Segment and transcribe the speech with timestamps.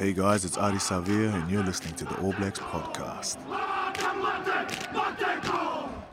[0.00, 3.36] Hey guys, it's Ardie Savea, and you're listening to the All Blacks podcast.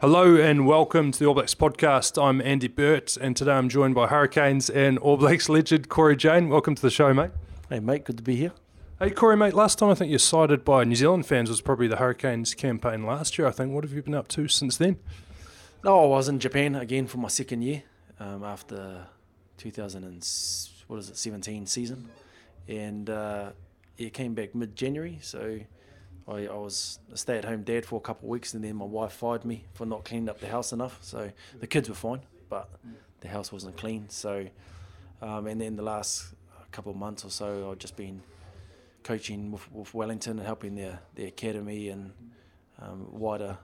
[0.02, 2.22] Hello and welcome to the All Blacks podcast.
[2.22, 6.50] I'm Andy Burt, and today I'm joined by Hurricanes and All Blacks legend Cory Jane.
[6.50, 7.32] Welcome to the show, mate.
[7.70, 8.52] Hey, mate, good to be here.
[9.00, 9.54] Hey, Corey, mate.
[9.54, 13.06] Last time I think you're cited by New Zealand fans was probably the Hurricanes campaign
[13.06, 13.48] last year.
[13.48, 13.72] I think.
[13.72, 14.98] What have you been up to since then?
[15.86, 17.84] No, I was in Japan again for my second year
[18.20, 19.06] um, after
[19.56, 20.28] 2000 and
[20.88, 22.10] what is it 17 season,
[22.68, 23.52] and uh,
[23.98, 25.20] yeah, came back mid January.
[25.22, 25.60] So
[26.28, 28.76] I, I was a stay at home dad for a couple of weeks, and then
[28.76, 31.00] my wife fired me for not cleaning up the house enough.
[31.02, 32.70] So the kids were fine, but
[33.22, 34.10] the house wasn't clean.
[34.10, 34.48] So
[35.22, 36.34] um, and then the last
[36.72, 38.22] couple of months or so, I've just been
[39.04, 42.12] coaching with, with Wellington and helping their their academy and
[42.82, 43.58] um, wider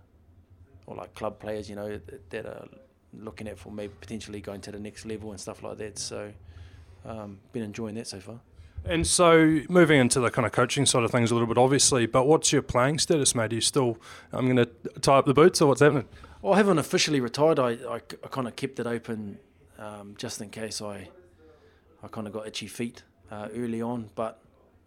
[0.85, 2.67] or like club players, you know, that, that are
[3.13, 5.99] looking at for maybe potentially going to the next level and stuff like that.
[5.99, 6.33] So,
[7.05, 8.39] um, been enjoying that so far.
[8.85, 12.05] And so, moving into the kind of coaching side of things a little bit, obviously.
[12.05, 13.51] But what's your playing status, mate?
[13.53, 13.97] Are you still?
[14.33, 16.05] I'm going to tie up the boots, or what's happening?
[16.41, 17.59] Well, I haven't officially retired.
[17.59, 19.39] I, I, I kind of kept it open
[19.79, 21.07] um, just in case I
[22.03, 24.39] I kind of got itchy feet uh, early on, but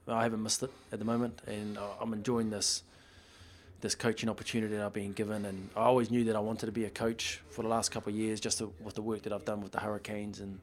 [0.07, 2.83] I haven't missed it at the moment, and I'm enjoying this
[3.81, 5.45] this coaching opportunity that I've been given.
[5.45, 8.11] And I always knew that I wanted to be a coach for the last couple
[8.11, 10.61] of years, just to, with the work that I've done with the Hurricanes and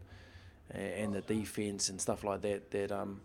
[0.74, 2.72] and the defense and stuff like that.
[2.72, 3.22] That um,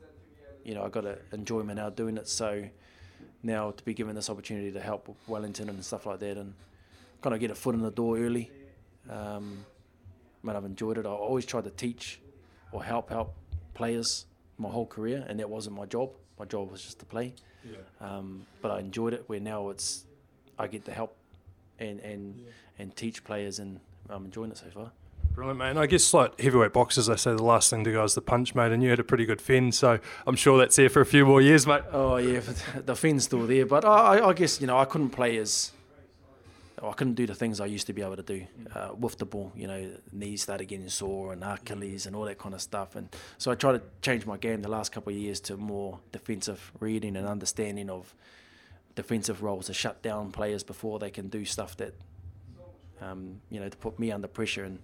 [0.64, 2.28] you know, I got a enjoyment out doing it.
[2.28, 2.64] So
[3.42, 6.54] now to be given this opportunity to help Wellington and stuff like that, and
[7.22, 8.50] kind of get a foot in the door early.
[9.10, 9.64] Um,
[10.42, 11.06] man, I've enjoyed it.
[11.06, 12.20] I always tried to teach
[12.72, 13.34] or help help
[13.74, 14.26] players
[14.58, 16.10] my whole career, and that wasn't my job.
[16.38, 17.34] My job was just to play.
[17.64, 17.78] Yeah.
[18.00, 19.24] Um, but I enjoyed it.
[19.26, 20.04] Where now it's
[20.58, 21.16] I get to help
[21.78, 22.44] and and
[22.78, 24.92] and teach players, and I'm enjoying it so far.
[25.38, 25.62] Brilliant.
[25.62, 28.20] And I guess like heavyweight boxers, they say the last thing to go is the
[28.20, 28.72] punch, mate.
[28.72, 31.24] And you had a pretty good fend, so I'm sure that's there for a few
[31.24, 31.82] more years, mate.
[31.92, 32.40] Oh yeah,
[32.84, 33.64] the fin's still there.
[33.64, 35.70] But I, I- guess you know I couldn't play as
[36.82, 39.26] I couldn't do the things I used to be able to do uh, with the
[39.26, 39.52] ball.
[39.54, 42.96] You know, knees started getting sore and Achilles and all that kind of stuff.
[42.96, 46.00] And so I tried to change my game the last couple of years to more
[46.10, 48.12] defensive reading and understanding of
[48.96, 51.94] defensive roles to shut down players before they can do stuff that
[53.00, 54.80] um, you know to put me under pressure and.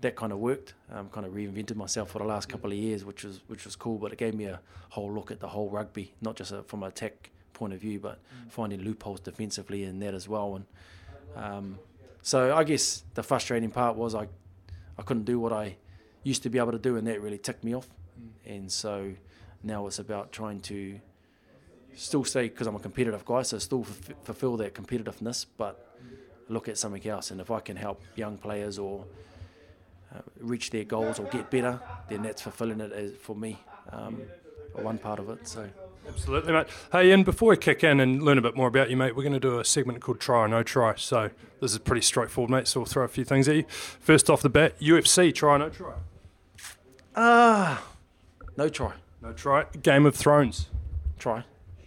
[0.00, 0.74] That kind of worked.
[0.92, 3.76] Um, kind of reinvented myself for the last couple of years, which was which was
[3.76, 3.98] cool.
[3.98, 6.82] But it gave me a whole look at the whole rugby, not just a, from
[6.82, 8.18] an attack point of view, but
[8.50, 10.56] finding loopholes defensively in that as well.
[10.56, 10.66] And
[11.34, 11.78] um,
[12.22, 14.28] so I guess the frustrating part was I
[14.98, 15.76] I couldn't do what I
[16.22, 17.88] used to be able to do, and that really ticked me off.
[18.44, 19.12] And so
[19.62, 21.00] now it's about trying to
[21.94, 25.96] still stay because I'm a competitive guy, so still f- fulfill that competitiveness, but
[26.48, 27.30] look at something else.
[27.30, 29.04] And if I can help young players or
[30.16, 33.58] uh, reach their goals or get better, then that's fulfilling it as, for me.
[33.90, 34.22] Um,
[34.72, 35.46] one part of it.
[35.48, 35.68] So.
[36.08, 36.66] Absolutely, mate.
[36.92, 39.22] Hey, and before we kick in and learn a bit more about you, mate, we're
[39.22, 40.94] going to do a segment called Try or No Try.
[40.96, 42.68] So this is pretty straightforward, mate.
[42.68, 43.64] So we'll throw a few things at you.
[43.68, 45.94] First off the bat, UFC Try or No Try.
[47.16, 47.82] Ah,
[48.56, 48.92] no try.
[49.22, 49.64] No try.
[49.82, 50.68] Game of Thrones.
[51.18, 51.44] Try.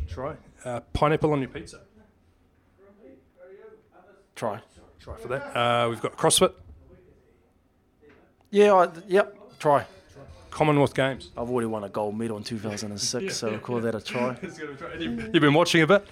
[0.07, 0.35] Try.
[0.66, 1.81] Uh, pineapple on your pizza.
[4.35, 4.62] Try.
[5.00, 5.56] Try for that.
[5.56, 6.53] Uh, we've got CrossFit.
[8.51, 9.85] Yeah, I, yep, try.
[10.49, 11.29] Commonwealth Games.
[11.37, 14.35] I've already won a gold medal in 2006, so I'll call that a try.
[14.99, 16.07] You've been watching a bit.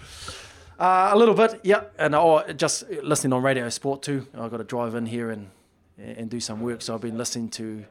[0.80, 1.86] Uh, a little bit, yeah.
[1.98, 4.28] And oh, just listening on Radio Sport too.
[4.38, 5.50] I've got to drive in here and
[5.98, 7.84] and do some work, so I've been listening to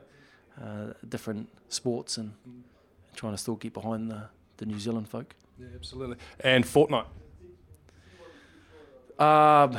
[0.62, 2.32] uh, different sports and
[3.16, 5.34] trying to still get behind the, the New Zealand folk.
[5.58, 6.16] Yeah, absolutely.
[6.40, 7.06] And Fortnite.
[9.18, 9.76] Um,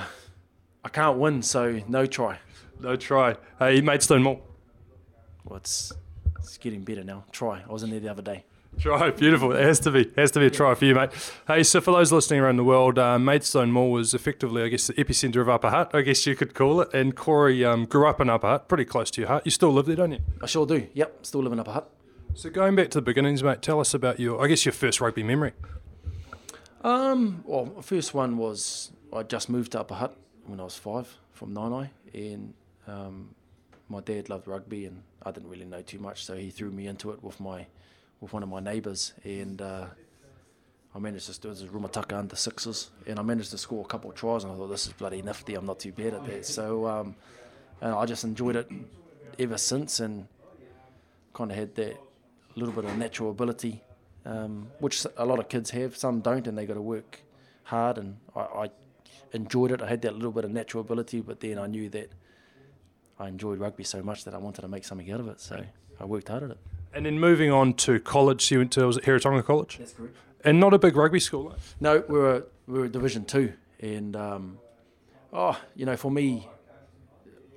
[0.83, 2.39] I can't win, so no try.
[2.81, 3.35] No try.
[3.59, 4.41] Hey, Maidstone Mall.
[5.47, 5.93] Well, it's,
[6.39, 7.23] it's getting better now.
[7.31, 7.63] Try.
[7.67, 8.43] I was in there the other day.
[8.77, 9.53] Try, beautiful.
[9.53, 11.09] It has to be, has to be a try for you, mate.
[11.47, 14.87] Hey, so for those listening around the world, uh, Maidstone Mall was effectively, I guess,
[14.87, 16.93] the epicenter of Upper Hutt, I guess you could call it.
[16.93, 19.45] And Cory um, grew up in Upper Hutt, pretty close to your heart.
[19.45, 20.19] You still live there, don't you?
[20.43, 20.87] I sure do.
[20.93, 21.89] Yep, still living Upper Hutt.
[22.35, 25.01] So going back to the beginnings, mate, tell us about your, I guess, your first
[25.01, 25.53] rugby memory.
[26.81, 30.75] Um, well, my first one was I just moved to Upper Hutt when I was
[30.75, 32.53] five from Naenae, and
[32.85, 33.33] um,
[33.89, 36.87] my dad loved rugby, and I didn't really know too much, so he threw me
[36.87, 37.65] into it with my
[38.19, 39.85] with one of my neighbours, and uh,
[40.95, 44.09] I managed to do this Rimutaka under sixes, and I managed to score a couple
[44.09, 45.53] of tries, and I thought this is bloody nifty.
[45.53, 47.15] I'm not too bad at that, so um,
[47.81, 48.69] and I just enjoyed it
[49.37, 50.27] ever since, and
[51.33, 51.97] kind of had that
[52.55, 53.83] little bit of natural ability
[54.27, 55.95] um, which a lot of kids have.
[55.95, 57.21] Some don't, and they got to work
[57.63, 57.97] hard.
[57.97, 58.69] And I, I
[59.33, 59.81] enjoyed it.
[59.81, 62.11] I had that little bit of natural ability, but then I knew that
[63.19, 65.39] I enjoyed rugby so much that I wanted to make something out of it.
[65.39, 65.63] So
[65.99, 66.57] I worked hard at it.
[66.93, 69.77] And then moving on to college, you went to, was it Heretaunga College?
[69.77, 70.15] That's correct.
[70.43, 71.49] And not a big rugby school.
[71.49, 71.59] Like.
[71.79, 74.59] No, we were we were Division Two, and um,
[75.33, 76.47] oh, you know, for me,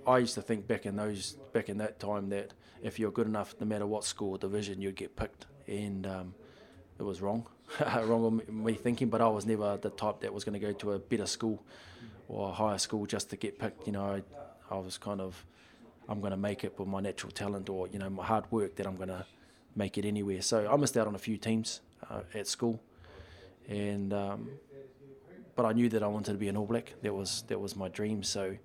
[0.06, 2.52] I used to think back in those back in that time that
[2.82, 6.34] if you're good enough, no matter what school or division, you'd get picked, and um,
[6.98, 7.46] it was wrong,
[7.80, 9.08] wrong on me thinking.
[9.08, 11.62] But I was never the type that was going to go to a better school
[12.28, 13.86] or a higher school just to get picked.
[13.86, 14.22] You know, I,
[14.70, 15.44] I was kind of
[16.08, 18.76] I'm going to make it with my natural talent or you know my hard work
[18.76, 19.24] that I'm going to
[19.76, 20.42] make it anywhere.
[20.42, 21.80] So I missed out on a few teams
[22.10, 22.80] uh, at school,
[23.68, 24.48] and um,
[25.54, 26.94] but I knew that I wanted to be an All Black.
[27.02, 28.22] That was that was my dream.
[28.22, 28.56] So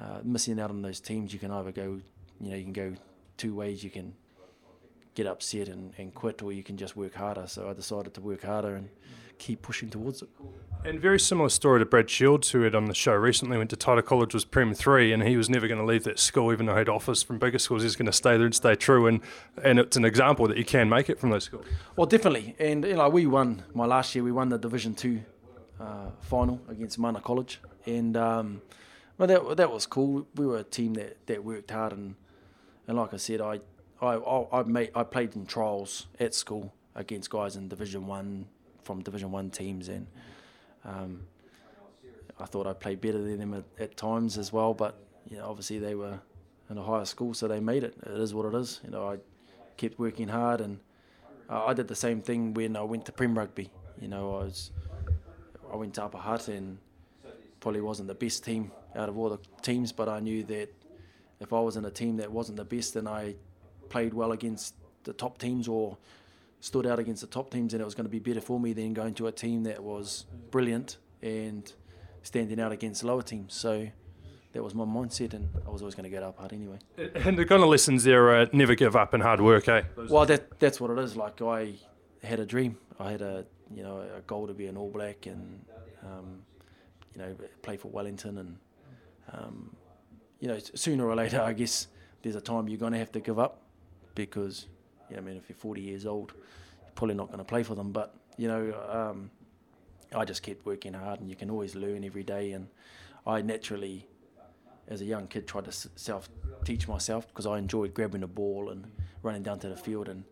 [0.00, 2.00] uh, missing out on those teams, you can either go,
[2.40, 2.94] you know, you can go
[3.36, 3.84] two ways.
[3.84, 4.14] You can
[5.14, 7.46] get upset and, and quit, or you can just work harder.
[7.46, 8.88] So I decided to work harder and
[9.38, 10.28] keep pushing towards it.
[10.84, 13.76] And very similar story to Brad Shields, who had on the show recently, went to
[13.76, 16.66] Taita College, was Prem 3, and he was never going to leave that school, even
[16.66, 17.82] though he had offers from bigger schools.
[17.82, 19.06] He's going to stay there and stay true.
[19.06, 19.20] And,
[19.62, 21.64] and it's an example that you can make it from those schools.
[21.96, 22.54] Well, definitely.
[22.58, 25.22] And you know, we won, my last year, we won the Division 2
[25.80, 27.60] uh, final against Mana College.
[27.86, 28.62] And um,
[29.16, 30.26] well, that, that was cool.
[30.34, 31.92] We were a team that, that worked hard.
[31.92, 32.14] And,
[32.86, 33.60] and like I said, I,
[34.00, 38.46] I, I, I, made, I played in trials at school against guys in Division 1,
[38.82, 39.88] from Division 1 teams.
[39.88, 40.06] And
[40.84, 41.20] um,
[42.38, 44.98] I thought I played better than them at, at, times as well, but
[45.30, 46.18] you know, obviously they were
[46.70, 47.94] in a higher school, so they made it.
[48.04, 48.80] It is what it is.
[48.84, 49.18] You know, I
[49.76, 50.80] kept working hard, and
[51.48, 53.70] uh, I did the same thing when I went to Prem Rugby.
[54.00, 54.70] You know, I was
[55.72, 56.78] I went to Upper Hutt and
[57.60, 60.68] probably wasn't the best team out of all the teams, but I knew that
[61.40, 63.34] if I was in a team that wasn't the best, then I
[63.88, 65.96] played well against the top teams or
[66.60, 68.72] stood out against the top teams, and it was going to be better for me
[68.72, 71.72] than going to a team that was brilliant and
[72.22, 73.54] standing out against lower teams.
[73.54, 73.88] So
[74.52, 76.78] that was my mindset, and I was always going to get up hard anyway.
[76.96, 79.82] And the kind of lessons there are never give up and hard work, eh?
[80.08, 81.16] Well, that that's what it is.
[81.16, 81.74] Like I
[82.22, 82.78] had a dream.
[82.98, 83.44] I had a
[83.74, 85.64] you know a goal to be an All Black and
[86.02, 86.42] um,
[87.14, 88.56] you know play for Wellington, and
[89.32, 89.76] um,
[90.40, 91.88] you know sooner or later, I guess
[92.22, 93.63] there's a time you're going to have to give up
[94.14, 94.66] because
[95.08, 97.62] you know, I mean, if you're 40 years old, you're probably not going to play
[97.62, 97.92] for them.
[97.92, 99.30] But you know, um,
[100.14, 102.52] I just kept working hard, and you can always learn every day.
[102.52, 102.68] And
[103.26, 104.06] I naturally,
[104.88, 106.28] as a young kid, tried to self
[106.64, 108.90] teach myself because I enjoyed grabbing the ball and
[109.22, 110.08] running down to the field.
[110.08, 110.24] And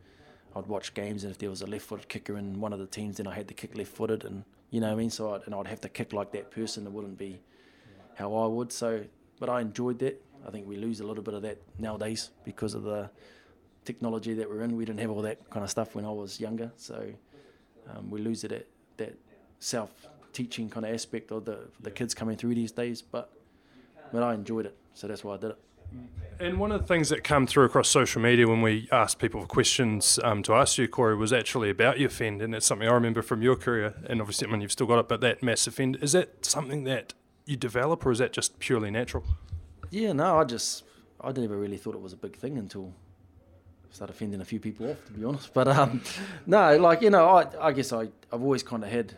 [0.54, 3.16] I'd watch games, and if there was a left-footed kicker in one of the teams,
[3.16, 5.10] then I had to kick left-footed, and you know what I mean.
[5.10, 6.86] So I'd, and I'd have to kick like that person.
[6.86, 7.40] It wouldn't be
[8.14, 8.72] how I would.
[8.72, 9.04] So,
[9.38, 10.22] but I enjoyed that.
[10.46, 13.10] I think we lose a little bit of that nowadays because of the
[13.84, 14.76] technology that we're in.
[14.76, 17.12] We didn't have all that kind of stuff when I was younger, so
[17.90, 19.18] um, we lose it at that
[19.58, 23.02] self-teaching kind of aspect of the the kids coming through these days.
[23.02, 23.32] But
[24.12, 25.58] but I enjoyed it, so that's why I did it.
[26.40, 29.40] And one of the things that come through across social media when we asked people
[29.42, 32.88] for questions um, to ask you, Cory, was actually about your fend, and it's something
[32.88, 35.42] I remember from your career, and obviously, I mean, you've still got it, but that
[35.42, 37.14] massive fend, is that something that
[37.44, 39.24] you develop, or is that just purely natural?
[39.90, 40.84] Yeah, no, I just,
[41.20, 42.92] I never really thought it was a big thing until
[43.92, 45.52] start offending a few people off, to be honest.
[45.52, 46.02] But um,
[46.46, 49.14] no, like you know, I, I guess I I've always kind of had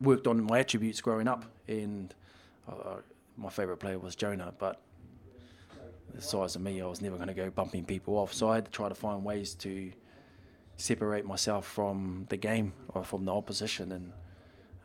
[0.00, 2.14] worked on my attributes growing up, and
[2.68, 2.96] uh,
[3.36, 4.80] my favourite player was Jonah, but
[6.14, 8.34] the size of me, I was never going to go bumping people off.
[8.34, 9.90] So I had to try to find ways to
[10.76, 13.92] separate myself from the game or from the opposition.
[13.92, 14.12] And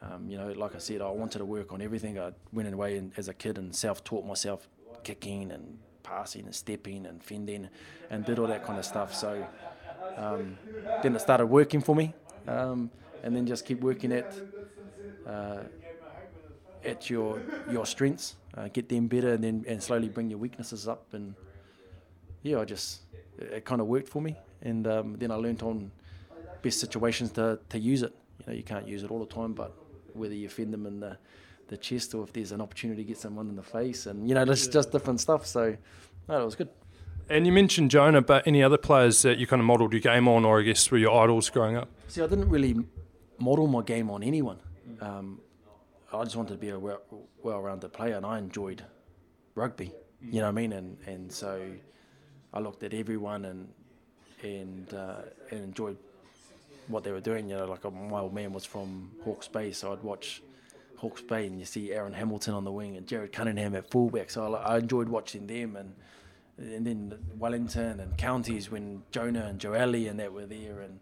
[0.01, 2.19] um, you know, like I said, I wanted to work on everything.
[2.19, 4.69] I went away and, as a kid and self-taught myself
[5.03, 7.69] kicking and passing and stepping and fending
[8.09, 9.13] and did all that kind of stuff.
[9.13, 9.45] So
[10.15, 10.57] um,
[11.03, 12.13] then it started working for me,
[12.47, 12.89] um,
[13.23, 14.33] and then just keep working at
[15.25, 15.63] uh,
[16.83, 20.87] at your your strengths, uh, get them better, and then and slowly bring your weaknesses
[20.87, 21.13] up.
[21.13, 21.35] And
[22.43, 23.01] yeah, I just
[23.37, 25.91] it, it kind of worked for me, and um, then I learned on
[26.61, 28.13] best situations to to use it.
[28.39, 29.73] You know, you can't use it all the time, but
[30.13, 31.17] whether you fend them in the
[31.67, 34.35] the chest or if there's an opportunity to get someone in the face and you
[34.35, 35.45] know it's just different stuff.
[35.45, 35.77] So
[36.27, 36.69] no, it was good.
[37.29, 40.27] And you mentioned Jonah but any other players that you kind of modelled your game
[40.27, 41.89] on or I guess were your idols growing up?
[42.07, 42.75] See I didn't really
[43.39, 44.59] model my game on anyone.
[45.01, 45.41] Um,
[46.13, 47.01] I just wanted to be a well,
[47.43, 48.83] well-rounded player and I enjoyed
[49.55, 50.73] rugby you know what I mean?
[50.73, 51.61] And and so
[52.53, 53.67] I looked at everyone and
[54.43, 55.21] and uh,
[55.51, 55.97] and enjoyed
[56.87, 57.49] what they were doing.
[57.49, 60.41] You know, like my old man was from Hawke's Bay, so I'd watch
[60.97, 64.29] Hawke's Bay, and you see Aaron Hamilton on the wing and Jarrod Cunningham at fullback.
[64.29, 65.93] So I, I enjoyed watching them, and
[66.57, 70.99] and then Wellington and counties when Jonah and Joeli and that were there, and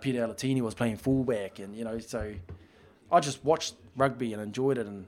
[0.00, 2.34] Peter Alatini was playing fullback, and you know, so
[3.12, 5.06] I just watched rugby and enjoyed it, and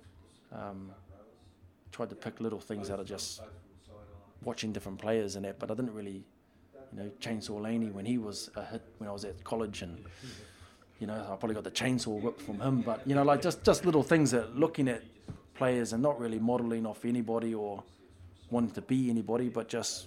[0.52, 0.92] um,
[1.90, 3.42] tried to pick little things out of just
[4.44, 5.58] watching different players and that.
[5.58, 6.24] But I didn't really,
[6.92, 10.04] you know, Chainsaw Laney when he was a hit when I was at college, and
[11.02, 12.80] you know, I probably got the chainsaw whip from him.
[12.80, 15.02] But you know, like just just little things that looking at
[15.52, 17.82] players and not really modelling off anybody or
[18.50, 20.06] wanting to be anybody, but just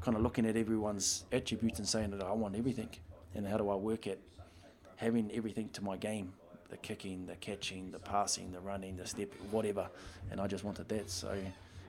[0.00, 2.88] kind of looking at everyone's attributes and saying that I want everything,
[3.34, 4.18] and how do I work at
[4.96, 6.32] having everything to my game
[6.70, 9.88] the kicking, the catching, the passing, the running, the step, whatever.
[10.30, 11.08] And I just wanted that.
[11.10, 11.36] So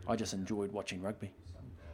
[0.08, 1.32] I just enjoyed watching rugby.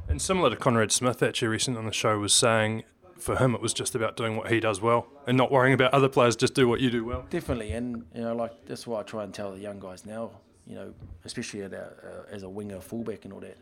[0.09, 2.83] And similar to Conrad Smith, actually, recently on the show, was saying
[3.17, 5.93] for him it was just about doing what he does well and not worrying about
[5.93, 7.25] other players, just do what you do well.
[7.29, 7.71] Definitely.
[7.71, 10.31] And, you know, like that's what I try and tell the young guys now,
[10.67, 10.93] you know,
[11.25, 13.57] especially a, uh, as a winger, fullback, and all that.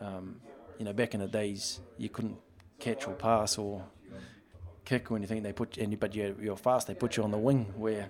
[0.00, 0.40] Um,
[0.78, 2.38] you know, back in the days, you couldn't
[2.78, 3.84] catch or pass or
[4.84, 5.42] kick or anything.
[5.42, 6.86] They put, and but you're, you're fast.
[6.86, 7.66] They put you on the wing.
[7.76, 8.08] Where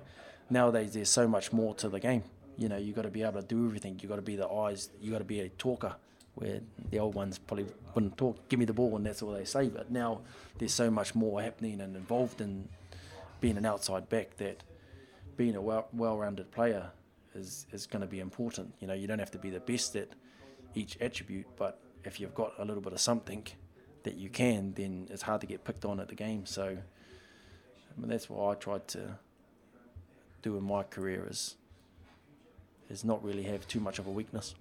[0.51, 2.23] nowadays there's so much more to the game.
[2.57, 3.99] You know, you got to be able to do everything.
[4.03, 4.91] You got to be the eyes.
[5.01, 5.97] You got to be a talker.
[6.39, 8.49] Where the old ones probably wouldn't talk.
[8.49, 9.69] Give me the ball, and that's all they say.
[9.69, 10.21] But now
[10.59, 12.69] there's so much more happening and involved in
[13.41, 14.63] being an outside back that
[15.37, 16.91] being a well, well-rounded player
[17.35, 18.73] is is going to be important.
[18.81, 20.11] You know, you don't have to be the best at
[20.75, 23.45] each attribute, but if you've got a little bit of something
[24.05, 26.47] that you can, then it's hard to get picked on at the game.
[26.47, 29.19] So I mean, that's what I tried to
[30.43, 31.57] do in my career is
[32.89, 34.55] is not really have too much of a weakness.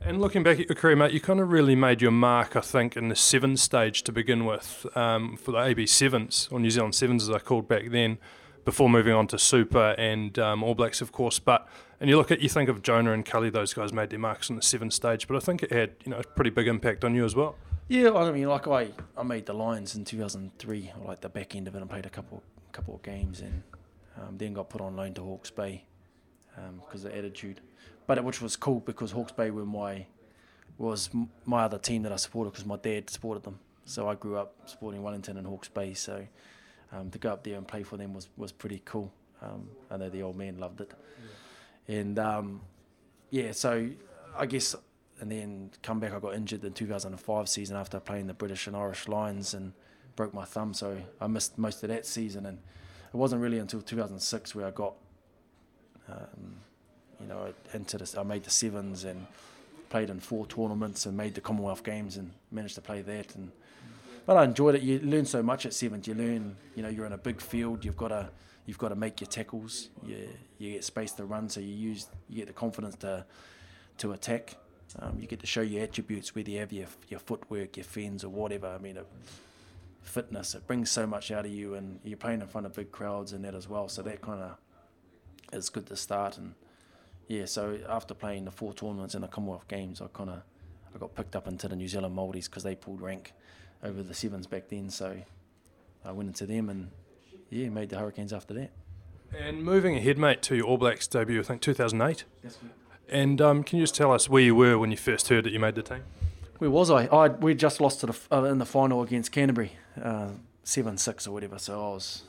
[0.00, 2.60] And looking back at your career, mate, you kind of really made your mark, I
[2.60, 6.70] think, in the sevens stage to begin with um, for the AB sevens or New
[6.70, 8.18] Zealand sevens, as I called back then,
[8.64, 11.38] before moving on to Super and um, All Blacks, of course.
[11.38, 11.66] But
[12.00, 14.50] and you look at you think of Jonah and Cully; those guys made their marks
[14.50, 17.04] on the seven stage, but I think it had you know a pretty big impact
[17.04, 17.56] on you as well.
[17.88, 21.54] Yeah, I mean, like I, I made the Lions in 2003, or like the back
[21.54, 23.62] end of it, and played a couple couple of games, and
[24.20, 25.84] um, then got put on loan to Hawke's Bay
[26.54, 27.60] because um, of the attitude.
[28.06, 30.06] But it, which was cool because Hawke's Bay were my
[30.78, 31.10] was
[31.44, 33.58] my other team that I supported because my dad supported them.
[33.84, 35.94] So I grew up supporting Wellington and Hawke's Bay.
[35.94, 36.26] So
[36.92, 39.12] um, to go up there and play for them was was pretty cool.
[39.42, 40.92] Um, I know the old man loved it,
[41.88, 41.96] yeah.
[41.96, 42.60] and um,
[43.30, 43.52] yeah.
[43.52, 43.88] So
[44.36, 44.74] I guess
[45.20, 46.12] and then come back.
[46.12, 49.72] I got injured in 2005 season after playing the British and Irish Lions and
[50.14, 50.74] broke my thumb.
[50.74, 52.58] So I missed most of that season and
[53.12, 54.94] it wasn't really until 2006 where I got,
[56.08, 56.56] um,
[57.20, 58.16] you know, into this.
[58.16, 59.26] I made the sevens and
[59.88, 63.34] played in four tournaments and made the Commonwealth Games and managed to play that.
[63.34, 63.52] And
[64.26, 64.82] but I enjoyed it.
[64.82, 66.08] You learn so much at sevens.
[66.08, 67.84] You learn, you know, you're in a big field.
[67.84, 68.28] You've got to
[68.66, 69.88] you've got to make your tackles.
[70.04, 73.24] You you get space to run, so you use you get the confidence to
[73.98, 74.56] to attack.
[74.98, 78.24] Um, you get to show your attributes, whether you have your your footwork, your fins,
[78.24, 78.66] or whatever.
[78.68, 79.06] I mean, it,
[80.02, 80.54] fitness.
[80.54, 83.32] It brings so much out of you, and you're playing in front of big crowds
[83.32, 83.88] and that as well.
[83.88, 84.56] So that kind of
[85.52, 86.38] is good to start.
[86.38, 86.54] And
[87.28, 90.42] yeah, so after playing the four tournaments in the Commonwealth Games, I kind of
[90.94, 93.32] I got picked up into the New Zealand Māoris because they pulled rank
[93.82, 94.90] over the sevens back then.
[94.90, 95.16] So
[96.04, 96.90] I went into them and
[97.50, 98.70] yeah, made the Hurricanes after that.
[99.36, 102.24] And moving ahead, mate, to your All Blacks debut, I think 2008.
[102.44, 102.58] Yes,
[103.08, 105.52] and um, can you just tell us where you were when you first heard that
[105.52, 106.02] you made the team?
[106.58, 107.06] Where was I?
[107.06, 110.30] I we just lost to the, uh, in the final against Canterbury, uh,
[110.62, 111.58] seven six or whatever.
[111.58, 112.22] So I was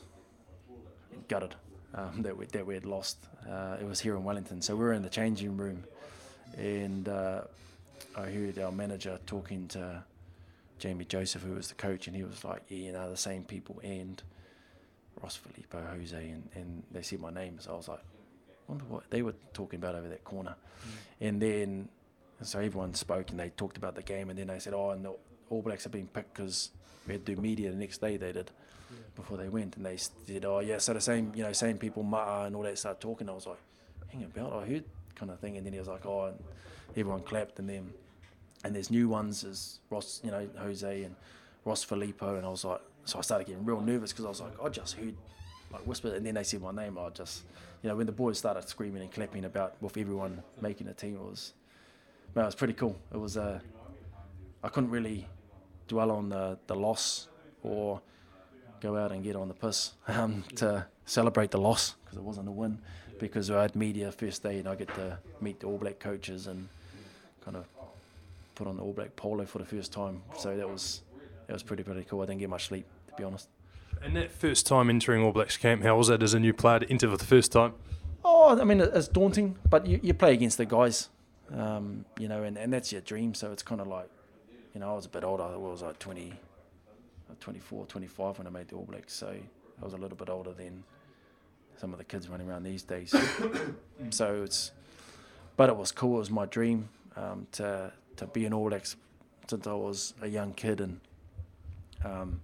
[1.28, 1.54] gutted
[1.94, 3.18] um, that we that we had lost.
[3.48, 5.84] Uh, it was here in Wellington, so we were in the changing room,
[6.56, 7.42] and uh,
[8.16, 10.02] I heard our manager talking to
[10.78, 13.44] Jamie Joseph, who was the coach, and he was like, "Yeah, you know, the same
[13.44, 14.22] people and
[15.22, 18.02] Ross Filipo, Jose, and, and they said my name." So I was like,
[18.66, 20.54] "Wonder what they were talking about over that corner,"
[20.86, 21.26] mm.
[21.26, 21.88] and then
[22.42, 25.04] so everyone spoke and they talked about the game, and then they said, "Oh, and
[25.04, 25.14] the
[25.50, 26.70] All Blacks have been picked because
[27.06, 28.50] we had to do media the next day." They did.
[29.18, 32.04] Before they went, and they said, "Oh, yeah." So the same, you know, same people,
[32.04, 33.28] Ma'a and all that, start talking.
[33.28, 33.58] I was like,
[34.08, 34.84] "Hang about, I heard,"
[35.14, 36.38] kind of thing, and then he was like, "Oh," and
[36.96, 37.92] everyone clapped, and then
[38.64, 41.14] and there's new ones as Ross, you know, Jose and
[41.64, 44.40] Ross Filipo, and I was like, so I started getting real nervous because I was
[44.40, 45.14] like, I just heard
[45.72, 46.98] like whisper, and then they said my name.
[46.98, 47.42] I just,
[47.82, 51.16] you know, when the boys started screaming and clapping about with everyone making a team,
[51.16, 51.52] it was
[52.34, 52.96] no, it was pretty cool.
[53.12, 53.60] It was uh,
[54.62, 55.26] I couldn't really
[55.86, 57.28] dwell on the, the loss
[57.62, 58.00] or
[58.80, 62.48] go out and get on the piss um, to celebrate the loss because it wasn't
[62.48, 62.78] a win.
[63.18, 66.46] Because I had media first day and I get to meet the All Black coaches
[66.46, 66.68] and
[67.44, 67.66] kind of
[68.54, 70.22] put on the All Black polo for the first time.
[70.36, 71.02] So that was
[71.48, 72.22] that was pretty pretty cool.
[72.22, 73.48] I didn't get much sleep to be honest.
[74.00, 76.80] And that first time entering All Blacks camp, how was that as a new player
[76.80, 77.74] to enter for the first time?
[78.24, 81.08] Oh, I mean, it's daunting, but you, you play against the guys
[81.52, 83.34] um, you know, and, and that's your dream.
[83.34, 84.08] So it's kind of like,
[84.74, 85.44] you know, I was a bit older.
[85.44, 86.32] I was like 20,
[87.40, 89.14] 24, 25 when I made the All Blacks.
[89.14, 90.84] So I was a little bit older than
[91.76, 93.14] some of the kids running around these days.
[94.10, 94.72] so it's,
[95.56, 96.16] but it was cool.
[96.16, 98.96] It was my dream um, to to be an All Blacks
[99.48, 100.80] since I was a young kid.
[100.80, 101.00] And
[102.04, 102.40] um,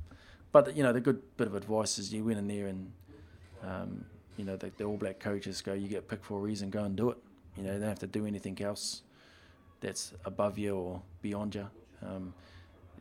[0.52, 2.92] but you know, the good bit of advice is you went in there and
[3.62, 4.04] um,
[4.36, 6.84] you know, the, the All Black coaches go, you get picked for a reason, go
[6.84, 7.18] and do it.
[7.56, 9.02] You know, you don't have to do anything else
[9.80, 11.68] that's above you or beyond you.
[12.02, 12.34] Um,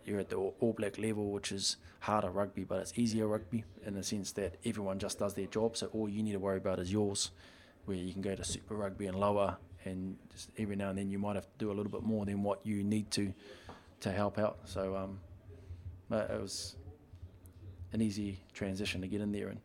[0.08, 3.94] you're at the All Black level, which is harder rugby, but it's easier rugby in
[3.96, 5.78] the sense that everyone just does their job.
[5.78, 7.32] So all you need to worry about is yours,
[7.86, 11.10] where you can go to Super Rugby and lower, and just every now and then
[11.10, 13.34] you might have to do a little bit more than what you need to
[14.02, 14.58] to help out.
[14.66, 15.20] So um,
[16.10, 16.76] but it was
[17.94, 19.60] an easy transition to get in there and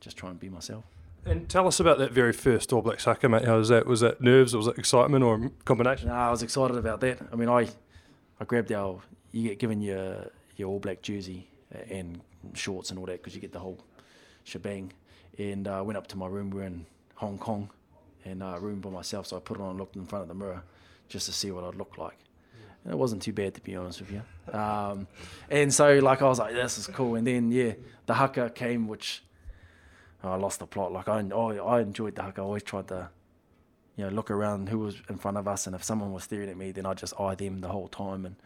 [0.00, 0.84] just try and be myself.
[1.24, 3.44] And tell us about that very first All Black haka, mate.
[3.44, 3.86] How was that?
[3.86, 6.08] Was that nerves or was it excitement or a combination?
[6.08, 7.18] No, I was excited about that.
[7.32, 7.68] I mean, I
[8.40, 9.00] I grabbed our
[9.32, 11.48] you get given your your All Black jersey
[11.90, 12.20] and
[12.54, 13.78] shorts and all that because you get the whole
[14.44, 14.92] shebang.
[15.38, 16.50] And I uh, went up to my room.
[16.50, 17.70] We are in Hong Kong,
[18.24, 19.26] and uh, room by myself.
[19.26, 20.62] So I put it on and looked in front of the mirror
[21.08, 22.18] just to see what I'd look like.
[22.84, 24.22] And it wasn't too bad to be honest with you.
[24.58, 25.06] Um,
[25.50, 27.16] and so like I was like, this is cool.
[27.16, 27.72] And then yeah,
[28.06, 29.22] the haka came, which
[30.22, 30.92] oh, I lost the plot.
[30.92, 32.40] Like I, I enjoyed the haka.
[32.40, 33.08] I always tried to,
[33.96, 36.48] you know, look around who was in front of us, and if someone was staring
[36.48, 38.36] at me, then I just eye them the whole time, and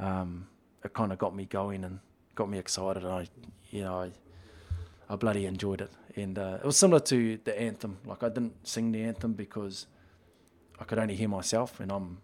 [0.00, 0.46] um,
[0.84, 2.00] it kind of got me going and
[2.34, 3.04] got me excited.
[3.04, 3.28] And I,
[3.70, 4.10] you know, I,
[5.08, 5.90] I bloody enjoyed it.
[6.16, 7.98] And uh, it was similar to the anthem.
[8.04, 9.86] Like I didn't sing the anthem because
[10.80, 12.18] I could only hear myself, and I'm,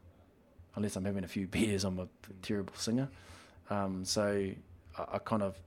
[0.75, 2.09] unless I'm having a few beers, I'm a
[2.42, 3.09] terrible singer.
[3.68, 4.50] Um, so
[4.99, 5.61] I, I kind of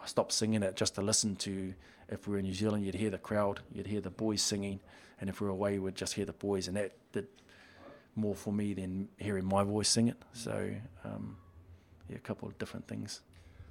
[0.00, 1.74] I stopped singing it just to listen to.
[2.08, 4.80] If we were in New Zealand, you'd hear the crowd, you'd hear the boys singing,
[5.20, 7.26] and if we were away, we'd just hear the boys, and that did
[8.14, 10.16] more for me than hearing my voice sing it.
[10.32, 10.70] So
[11.04, 11.36] um,
[12.08, 13.20] yeah, a couple of different things.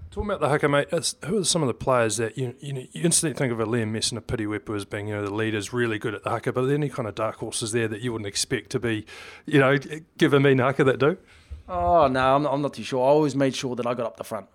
[0.10, 0.88] Talking about the haka, mate,
[1.26, 3.66] who are some of the players that you you, know, you instantly think of a
[3.66, 6.24] Liam Mess and a Piri Weepu as being you know the leaders, really good at
[6.24, 8.70] the haka, but are there any kind of dark horses there that you wouldn't expect
[8.72, 9.06] to be,
[9.46, 9.78] you know,
[10.18, 11.18] give a mean haka that do?
[11.68, 13.04] Oh no, I'm not, I'm not too sure.
[13.04, 14.48] I always made sure that I got up the front,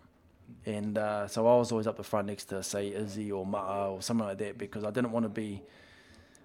[0.64, 3.92] and uh, so I was always up the front next to say Izzy or Ma'a
[3.92, 5.62] or something like that because I didn't want to be.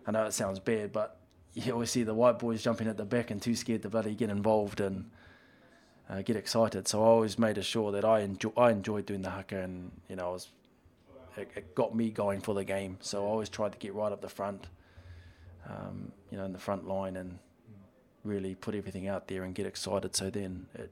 [0.05, 1.17] I know it sounds bad, but
[1.53, 4.15] you always see the white boys jumping at the back and too scared to bloody
[4.15, 5.09] get involved and
[6.09, 6.87] uh, get excited.
[6.87, 10.15] So I always made sure that I enjoy I enjoyed doing the haka, and you
[10.15, 10.49] know, it, was,
[11.37, 12.97] it, it, got me going for the game.
[13.01, 14.67] So I always tried to get right up the front,
[15.67, 17.37] um, you know, in the front line, and
[18.23, 20.15] really put everything out there and get excited.
[20.15, 20.91] So then it,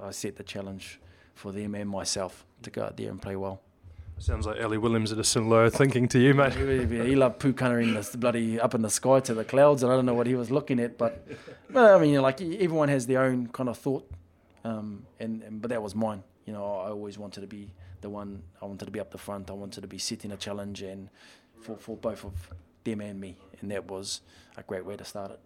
[0.00, 1.00] I set the challenge
[1.34, 3.60] for them and myself to go out there and play well.
[4.22, 6.52] Sounds like Ali Williams at a similar thinking to you, mate.
[6.54, 10.06] he loved pukanaing the bloody up in the sky to the clouds, and I don't
[10.06, 11.26] know what he was looking at, but,
[11.70, 14.08] but I mean, you know, like everyone has their own kind of thought,
[14.62, 16.22] um, and, and but that was mine.
[16.46, 18.44] You know, I always wanted to be the one.
[18.60, 19.50] I wanted to be up the front.
[19.50, 21.08] I wanted to be setting a challenge, and
[21.60, 22.32] for for both of
[22.84, 24.20] them and me, and that was
[24.56, 25.40] a great way to start it.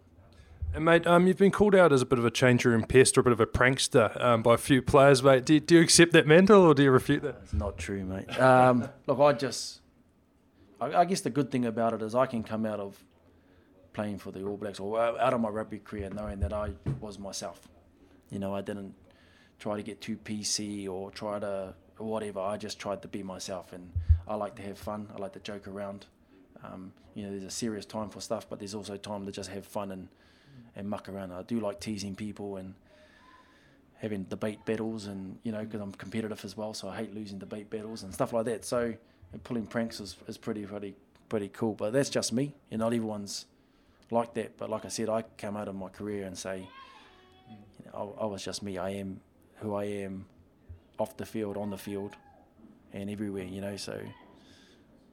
[0.79, 3.21] Mate, um, you've been called out as a bit of a changer and pest or
[3.21, 5.45] a bit of a prankster um, by a few players, mate.
[5.45, 7.39] Do you, do you accept that mantle or do you refute that?
[7.43, 8.39] It's not true, mate.
[8.39, 9.81] Um, look, I just,
[10.79, 13.03] I, I, guess the good thing about it is I can come out of
[13.93, 17.17] playing for the All Blacks or out of my rugby career knowing that I was
[17.17, 17.67] myself.
[18.29, 18.93] You know, I didn't
[19.57, 22.39] try to get too PC or try to whatever.
[22.39, 23.91] I just tried to be myself, and
[24.27, 25.07] I like to have fun.
[25.15, 26.05] I like to joke around.
[26.63, 29.49] Um, you know, there's a serious time for stuff, but there's also time to just
[29.49, 30.07] have fun and
[30.77, 31.33] and muck around.
[31.33, 32.75] I do like teasing people and
[33.95, 37.39] having debate battles, and you know, because I'm competitive as well, so I hate losing
[37.39, 38.63] debate battles and stuff like that.
[38.63, 38.93] So
[39.43, 40.95] pulling pranks is, is pretty pretty
[41.27, 41.73] pretty cool.
[41.73, 43.47] But that's just me, and not everyone's
[44.11, 44.57] like that.
[44.57, 46.67] But like I said, I come out of my career and say,
[47.49, 48.77] you know, I, I was just me.
[48.77, 49.19] I am
[49.55, 50.25] who I am,
[50.99, 52.15] off the field, on the field,
[52.93, 53.45] and everywhere.
[53.45, 53.99] You know, so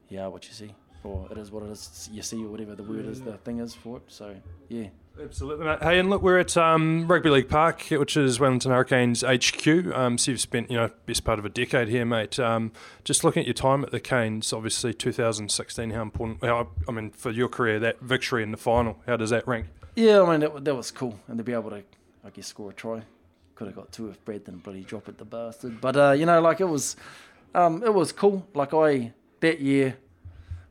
[0.09, 0.75] yeah, what you see
[1.05, 2.09] or it is what it is.
[2.11, 4.03] You see, or whatever the word is, the thing is for it.
[4.07, 4.35] So
[4.69, 4.87] yeah.
[5.21, 5.81] Absolutely, mate.
[5.81, 9.65] Hey, and look, we're at um, Rugby League Park, which is Wellington Hurricanes HQ.
[9.93, 12.37] Um, so you've spent, you know, best part of a decade here, mate.
[12.37, 12.73] Um,
[13.05, 16.43] just looking at your time at the Canes, obviously 2016, how important?
[16.43, 19.67] How, I mean, for your career, that victory in the final, how does that rank?
[19.95, 21.81] Yeah, I mean that, that was cool, and to be able to,
[22.25, 23.01] I guess, score a try.
[23.55, 25.79] Could have got two if Brad didn't bloody drop it, the bastard.
[25.79, 26.97] But uh, you know, like it was,
[27.53, 28.45] um, it was cool.
[28.53, 29.95] Like I that year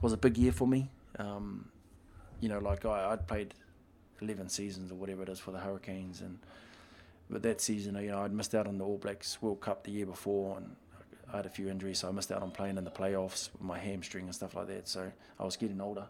[0.02, 0.90] was a big year for me.
[1.18, 1.70] Um,
[2.40, 3.54] you know, like I, I'd played
[4.20, 6.38] 11 seasons or whatever it is for the Hurricanes, and
[7.31, 9.90] but that season, you know, I'd missed out on the All Blacks World Cup the
[9.90, 10.77] year before, and
[11.33, 13.62] I had a few injuries, so I missed out on playing in the playoffs with
[13.62, 14.88] my hamstring and stuff like that.
[14.88, 16.07] So I was getting older,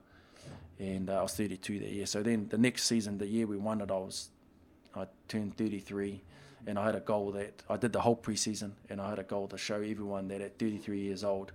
[0.79, 2.07] and uh, I was 32 that year.
[2.07, 4.31] So then the next season, the year we won it, I was
[4.97, 6.21] I turned 33,
[6.67, 9.25] and I had a goal that I did the whole preseason, and I had a
[9.25, 11.53] goal to show everyone that at 33 years old,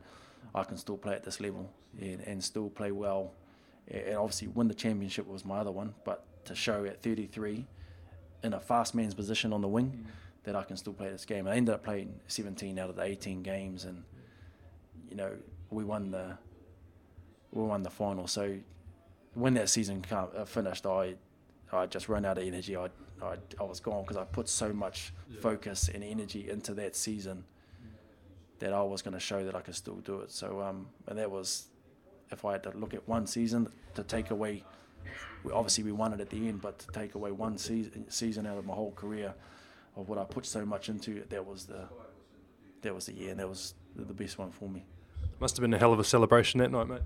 [0.55, 3.33] I can still play at this level and, and still play well.
[3.87, 7.65] And obviously, win the championship was my other one, but to show at 33
[8.43, 10.11] in a fast man's position on the wing mm.
[10.43, 11.47] that I can still play this game.
[11.47, 14.03] I ended up playing 17 out of the 18 games, and
[15.09, 15.31] you know
[15.69, 16.37] we won the
[17.51, 18.27] we won the final.
[18.27, 18.57] So
[19.33, 21.15] when that season come, uh, finished, I
[21.71, 22.75] I just ran out of energy.
[22.75, 22.89] I
[23.21, 27.43] I, I was gone because I put so much focus and energy into that season
[28.59, 30.31] that I was going to show that I could still do it.
[30.31, 31.67] So um, and that was
[32.31, 34.63] if I had to look at one season to take away.
[35.43, 38.45] We- Obviously, we won it at the end, but to take away one season, season
[38.45, 39.33] out of my whole career
[39.95, 41.87] of what I put so much into that was the
[42.81, 44.85] that was the year, and that was the best one for me.
[45.39, 47.01] Must have been a hell of a celebration that night, mate.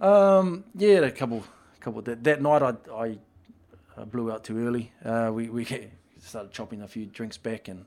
[0.00, 1.44] Um, yeah, a couple,
[1.80, 2.02] couple.
[2.02, 3.18] That, that night, I, I
[3.96, 4.92] uh, blew out too early.
[5.04, 5.64] Uh, we we
[6.20, 7.84] started chopping a few drinks back, and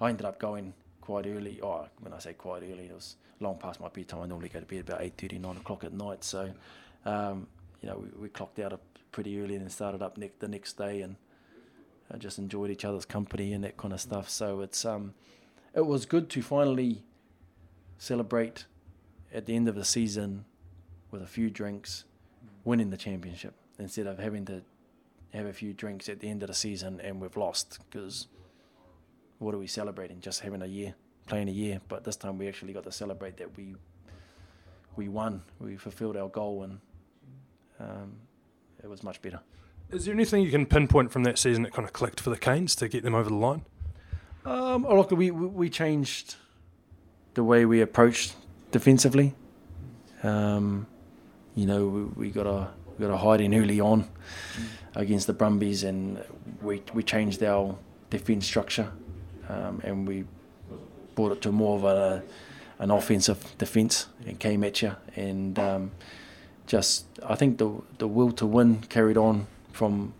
[0.00, 1.60] I ended up going quite early.
[1.62, 4.22] Oh, when I say quite early, it was long past my bedtime.
[4.22, 6.24] I normally go to bed about 8.30, 9 o'clock at night.
[6.24, 6.52] So,
[7.04, 7.46] um,
[7.80, 8.80] you know, we, we clocked out
[9.12, 11.16] pretty early and started up ne- the next day, and
[12.12, 14.28] uh, just enjoyed each other's company and that kind of stuff.
[14.28, 15.14] So it's um,
[15.74, 17.02] it was good to finally
[17.98, 18.66] celebrate
[19.32, 20.44] at the end of the season
[21.10, 22.04] with a few drinks,
[22.64, 24.62] winning the championship instead of having to
[25.32, 27.78] have a few drinks at the end of the season and we've lost.
[27.90, 28.28] Because
[29.38, 30.20] what are we celebrating?
[30.20, 30.94] Just having a year,
[31.26, 31.80] playing a year.
[31.88, 33.74] But this time we actually got to celebrate that we
[34.96, 36.80] we won, we fulfilled our goal, and
[37.80, 38.16] um,
[38.82, 39.40] it was much better.
[39.90, 42.36] Is there anything you can pinpoint from that season that kind of clicked for the
[42.36, 43.64] Canes to get them over the line?
[44.44, 46.36] Um, oh, look, we we changed
[47.34, 48.34] the way we approached
[48.70, 49.34] defensively.
[50.22, 50.86] Um,
[51.54, 54.08] you know, we, we got a we got a hiding early on
[54.94, 56.22] against the Brumbies, and
[56.62, 57.76] we we changed our
[58.10, 58.90] defence structure,
[59.48, 60.24] um, and we
[61.14, 62.22] brought it to more of a
[62.78, 65.90] an offensive defence and came at you, and um,
[66.66, 70.12] just I think the the will to win carried on from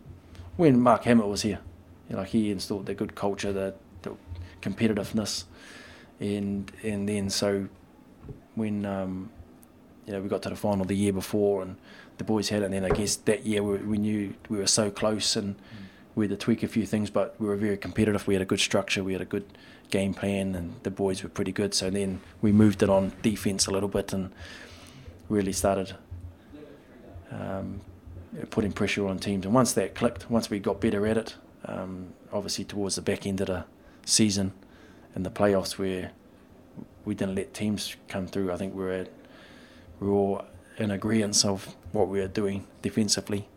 [0.57, 1.61] when Mark Hammett was here.
[2.09, 4.13] You know, he installed the good culture, the, the
[4.63, 5.45] competitiveness,
[6.21, 7.69] and and then so
[8.55, 9.31] when um,
[10.07, 11.77] you know we got to the final the year before and
[12.19, 14.67] the boys had it, and then I guess that year we, we knew we were
[14.67, 15.57] so close and
[16.15, 18.27] we had to tweak a few things, but we were very competitive.
[18.27, 19.45] We had a good structure, we had a good
[19.91, 21.75] game plan, and the boys were pretty good.
[21.75, 24.33] So then we moved it on defense a little bit and
[25.29, 25.97] really started
[27.31, 27.81] um,
[28.51, 29.45] putting pressure on teams.
[29.45, 33.27] And once that clicked, once we got better at it, um, obviously towards the back
[33.27, 33.65] end of the
[34.05, 34.53] season
[35.15, 36.13] and the playoffs, where
[37.05, 38.53] we didn't let teams come through.
[38.53, 39.07] I think we were
[40.01, 40.45] we were all
[40.77, 43.49] in agreement of what we were doing defensively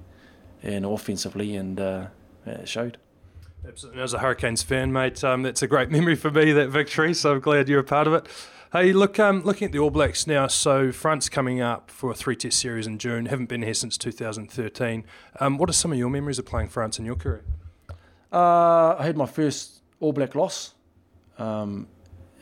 [0.63, 2.07] and offensively, and uh,
[2.45, 2.97] it showed.
[3.67, 4.01] Absolutely.
[4.01, 7.13] As a Hurricanes fan, mate, um, that's a great memory for me, that victory.
[7.13, 8.25] So I'm glad you're a part of it.
[8.71, 12.13] Hey, look, um, looking at the All Blacks now, so France coming up for a
[12.13, 15.05] three test series in June, haven't been here since 2013.
[15.39, 17.43] Um, what are some of your memories of playing France in your career?
[18.31, 20.75] Uh, I had my first All Black loss
[21.39, 21.87] um,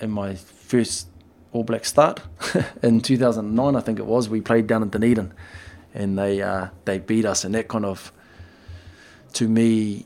[0.01, 1.07] in my first
[1.53, 2.19] All Black start
[2.83, 4.27] in 2009, I think it was.
[4.27, 5.33] We played down in Dunedin
[5.93, 8.11] and they, uh, they beat us, and that kind of,
[9.31, 10.05] to me,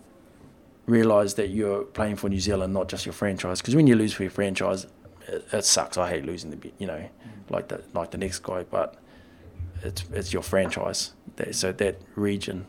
[0.85, 3.59] realised that you're playing for New Zealand, not just your franchise.
[3.59, 4.85] Because when you lose for your franchise,
[5.31, 5.97] it, it sucks.
[5.97, 7.09] I hate losing the you know,
[7.49, 8.95] like the like the next guy, but
[9.83, 11.13] it's it's your franchise.
[11.51, 12.67] So that region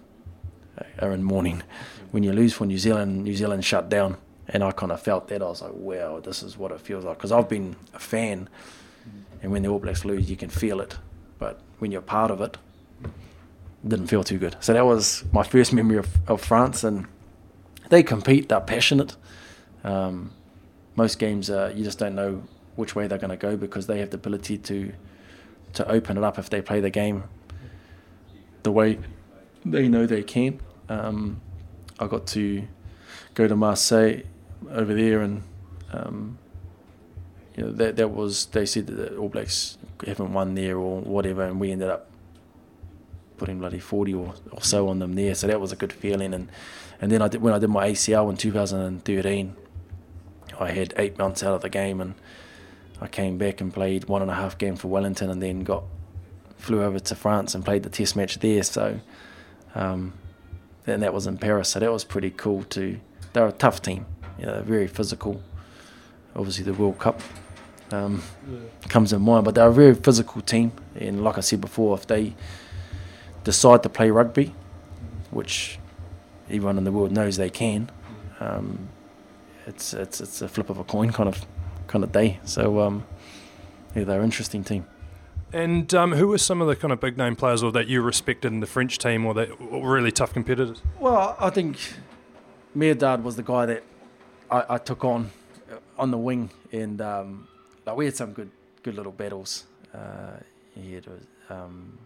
[0.78, 1.62] uh, are in mourning.
[2.10, 4.16] When you lose for New Zealand, New Zealand shut down,
[4.48, 5.42] and I kind of felt that.
[5.42, 7.18] I was like, wow, this is what it feels like.
[7.18, 8.48] Because I've been a fan,
[9.42, 10.98] and when the All Blacks lose, you can feel it.
[11.38, 12.56] But when you're part of it,
[13.04, 14.56] it didn't feel too good.
[14.60, 17.06] So that was my first memory of, of France, and
[17.88, 18.48] they compete.
[18.48, 19.16] They're passionate.
[19.84, 20.32] Um,
[20.94, 22.42] most games, uh, you just don't know
[22.76, 24.92] which way they're going to go because they have the ability to
[25.74, 27.24] to open it up if they play the game
[28.62, 28.98] the way
[29.64, 30.60] they know they can.
[30.88, 31.40] Um,
[31.98, 32.66] I got to
[33.34, 34.22] go to Marseille
[34.70, 35.42] over there, and
[35.92, 36.38] um,
[37.56, 41.00] you know that that was they said that the All Blacks haven't won there or
[41.00, 42.08] whatever, and we ended up
[43.36, 45.34] putting bloody forty or, or so on them there.
[45.34, 46.50] So that was a good feeling, and
[47.00, 49.56] and then I did when I did my ACL in 2013.
[50.60, 52.14] I had eight months out of the game, and
[53.02, 55.82] I came back and played one and a half game for Wellington, and then got
[56.56, 58.62] flew over to France and played the Test match there.
[58.62, 59.00] So,
[59.74, 60.12] um,
[60.86, 61.70] and that was in Paris.
[61.70, 63.00] So that was pretty cool too.
[63.32, 64.06] They're a tough team,
[64.38, 65.42] you know, very physical.
[66.36, 67.20] Obviously, the World Cup
[67.90, 68.22] um,
[68.88, 70.70] comes in mind, but they're a very physical team.
[70.94, 72.34] And like I said before, if they
[73.42, 74.54] decide to play rugby,
[75.32, 75.78] which
[76.46, 77.90] everyone in the world knows they can,
[78.38, 78.88] um,
[79.66, 81.44] it's it's it's a flip of a coin kind of
[81.92, 82.40] kind of day.
[82.44, 83.06] So um,
[83.94, 84.86] yeah, they're an interesting team.
[85.52, 88.00] And um, who were some of the kind of big name players or that you
[88.00, 90.80] respected in the French team or that were really tough competitors?
[90.98, 91.76] Well, I think
[92.74, 93.82] Médard was the guy that
[94.50, 95.30] I, I took on
[95.70, 97.46] uh, on the wing, and um,
[97.84, 98.50] like we had some good
[98.82, 99.66] good little battles.
[99.94, 100.38] Uh,
[100.74, 101.06] he had
[101.50, 101.98] um,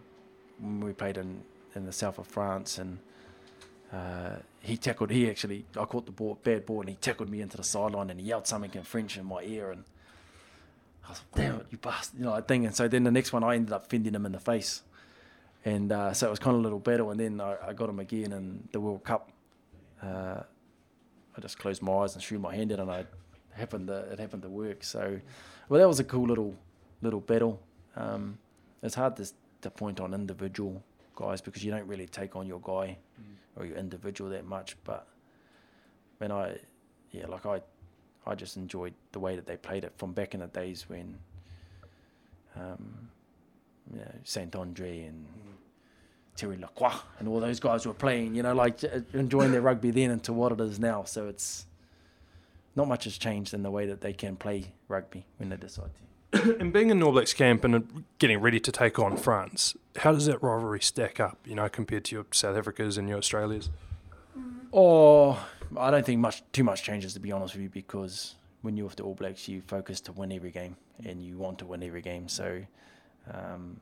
[0.59, 1.41] we played in
[1.75, 2.99] in the south of France, and
[3.91, 5.11] uh, he tackled.
[5.11, 8.09] He actually, I caught the ball, bad ball, and he tackled me into the sideline,
[8.09, 9.83] and he yelled something in French in my ear, and
[11.05, 12.65] I was like, "Damn it, you bastard!" You know, like thing.
[12.65, 14.81] And so then the next one, I ended up fending him in the face,
[15.63, 17.11] and uh, so it was kind of a little battle.
[17.11, 19.31] And then I, I got him again in the World Cup.
[20.03, 20.41] Uh,
[21.37, 23.05] I just closed my eyes and threw my hand in, and I
[23.51, 24.83] happened to, it happened to work.
[24.83, 25.19] So,
[25.69, 26.55] well, that was a cool little
[27.01, 27.61] little battle.
[27.95, 28.37] Um,
[28.83, 30.83] it's hard to, to point on individual
[31.15, 32.97] guys because you don't really take on your guy
[33.57, 34.77] or your individual that much.
[34.83, 35.07] But
[36.17, 36.57] when I,
[37.11, 37.61] yeah, like I,
[38.25, 41.17] I just enjoyed the way that they played it from back in the days when,
[42.55, 43.09] um,
[43.91, 45.25] you know, Saint Andre and
[46.35, 48.35] Thierry Lacroix and all those guys were playing.
[48.35, 51.03] You know, like enjoying their rugby then into what it is now.
[51.03, 51.65] So it's
[52.75, 55.93] not much has changed in the way that they can play rugby when they decide
[55.95, 56.01] to.
[56.59, 60.25] And being in All Blacks camp and getting ready to take on France, how does
[60.25, 61.37] that rivalry stack up?
[61.45, 63.69] You know, compared to your South Africas and your Australias.
[64.73, 65.47] Oh,
[65.77, 68.87] I don't think much too much changes to be honest with you because when you're
[68.87, 71.83] with the All Blacks, you focus to win every game and you want to win
[71.83, 72.27] every game.
[72.27, 72.63] So,
[73.31, 73.79] um,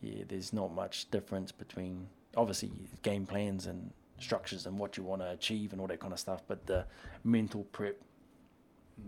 [0.00, 2.70] yeah, there's not much difference between obviously
[3.02, 6.18] game plans and structures and what you want to achieve and all that kind of
[6.18, 6.42] stuff.
[6.46, 6.86] But the
[7.24, 7.96] mental prep,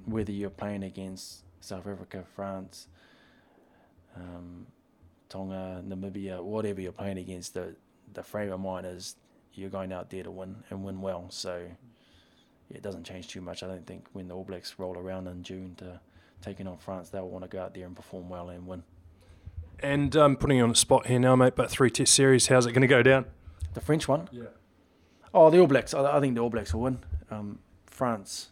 [0.05, 2.89] whether you're playing against South Africa, France,
[4.17, 4.67] um,
[5.29, 7.75] Tonga, Namibia, whatever you're playing against, the
[8.15, 9.17] the frame of mind is
[9.55, 11.27] you're going out there to win and win well.
[11.31, 11.63] So
[12.69, 13.63] yeah, it doesn't change too much.
[13.63, 16.01] I don't think when the All Blacks roll around in June to
[16.43, 18.83] taking on France, they'll want to go out there and perform well and win.
[19.81, 22.67] And um, putting you on the spot here now, mate, but three test series, how's
[22.67, 23.25] it going to go down?
[23.75, 24.45] The French one, Yeah.
[25.33, 25.95] oh, the All Blacks.
[25.95, 26.99] I, I think the All Blacks will win.
[27.31, 28.51] Um, France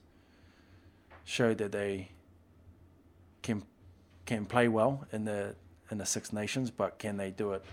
[1.24, 2.10] showed that they
[3.42, 3.62] can
[4.26, 5.54] can play well in the
[5.90, 7.64] in the Six Nations, but can they do it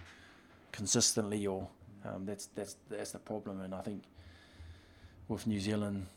[0.71, 1.45] consistently?
[1.45, 1.67] Or
[2.05, 3.61] um, that's that's that's the problem.
[3.61, 4.03] And I think
[5.27, 6.07] with New Zealand,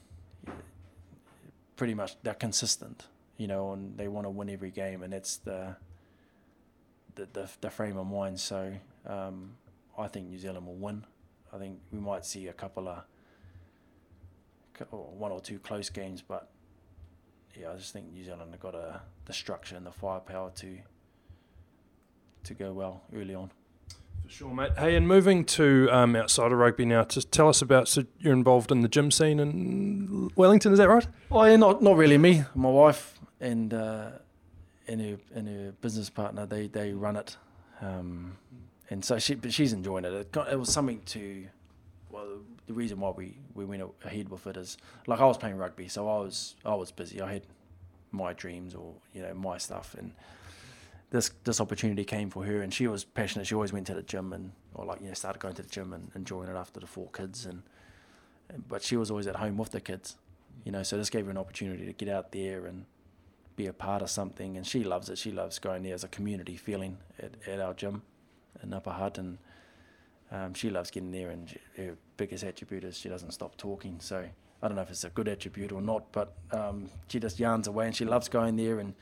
[1.77, 5.37] pretty much they're consistent, you know, and they want to win every game, and that's
[5.39, 5.77] the
[7.15, 8.41] the the, the frame of mind.
[8.41, 8.73] So
[9.07, 9.53] um,
[9.99, 11.05] I think New Zealand will win.
[11.53, 13.03] I think we might see a couple of
[14.91, 16.49] one or two close games, but
[17.59, 20.79] yeah, I just think New Zealand have got a, the structure and the firepower to
[22.43, 23.51] to go well early on.
[24.25, 24.73] For sure, mate.
[24.79, 28.33] Hey, and moving to um, outside of rugby now, just tell us about, so you're
[28.33, 31.07] involved in the gym scene in Wellington, is that right?
[31.31, 32.45] Oh yeah, not not really me.
[32.55, 34.11] My wife and uh,
[34.87, 37.37] and her and her business partner they they run it,
[37.81, 38.37] um,
[38.89, 40.13] and so she but she's enjoying it.
[40.13, 41.47] It, got, it was something to.
[42.70, 45.88] The reason why we, we went ahead with it is like I was playing rugby,
[45.88, 47.20] so I was I was busy.
[47.20, 47.42] I had
[48.12, 50.12] my dreams or you know my stuff, and
[51.11, 53.46] this this opportunity came for her, and she was passionate.
[53.46, 55.68] She always went to the gym and or like you know started going to the
[55.68, 57.62] gym and enjoying it after the four kids, and,
[58.48, 60.16] and but she was always at home with the kids
[60.64, 62.85] you know, so this gave her an opportunity to get out there and
[63.56, 64.56] be a part of something.
[64.56, 65.18] And she loves it.
[65.18, 68.02] She loves going there as a community feeling at, at our gym
[68.62, 69.18] in Upper Hutt.
[69.18, 69.38] And
[70.31, 71.31] um, she loves getting there.
[71.31, 73.99] And she, her biggest attribute is she doesn't stop talking.
[74.01, 74.25] So
[74.62, 77.66] I don't know if it's a good attribute or not, but um, she just yarns
[77.66, 78.95] away and she loves going there and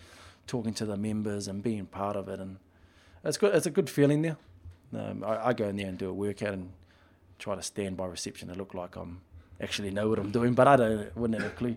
[0.46, 2.40] talking to the members and being part of it.
[2.40, 2.58] And
[3.24, 3.54] it's good.
[3.54, 4.36] It's a good feeling there.
[4.96, 6.70] Um, I, I go in there and do a workout and
[7.38, 9.20] try to stand by reception to look like I'm
[9.60, 11.76] actually know what I'm doing, but I don't wouldn't have a clue.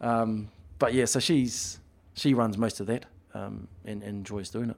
[0.00, 0.48] Um,
[0.78, 1.80] but yeah, so she's
[2.14, 4.76] she runs most of that um, and, and enjoys doing it.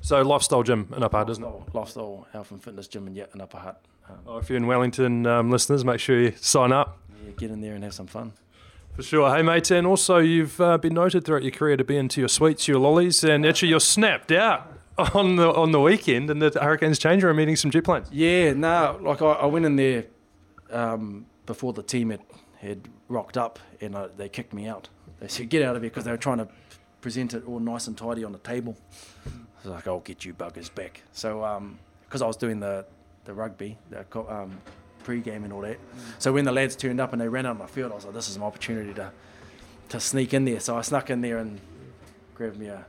[0.00, 1.74] So lifestyle gym in Upper Hutt, isn't it?
[1.74, 3.84] Lifestyle, health and fitness gym in Yat and Upper Hutt.
[4.08, 6.98] Um, Oh, if you're in Wellington, um, listeners, make sure you sign up.
[7.24, 8.32] yeah, get in there and have some fun.
[8.94, 9.34] For sure.
[9.34, 12.28] Hey, mate, and also you've uh, been noted throughout your career to be into your
[12.28, 14.72] sweets, your lollies, and actually you're snapped out
[15.14, 18.08] on the on the weekend in the Hurricanes change room meeting some jet planes.
[18.10, 20.06] Yeah, no, like I, I went in there
[20.70, 22.20] um, before the team had,
[22.56, 24.88] had rocked up and uh, they kicked me out.
[25.20, 26.48] They said, get out of here because they were trying to
[27.00, 28.76] present it all nice and tidy on the table.
[29.58, 31.02] I was like, I'll get you buggers back.
[31.12, 31.72] So,
[32.04, 32.86] because I was doing the,
[33.24, 34.58] the rugby, the um,
[35.04, 35.78] pre-game and all that.
[36.18, 38.04] So when the lads turned up and they ran out on the field, I was
[38.04, 39.10] like, this is my opportunity to,
[39.90, 40.60] to sneak in there.
[40.60, 41.60] So I snuck in there and
[42.34, 42.84] grabbed me a,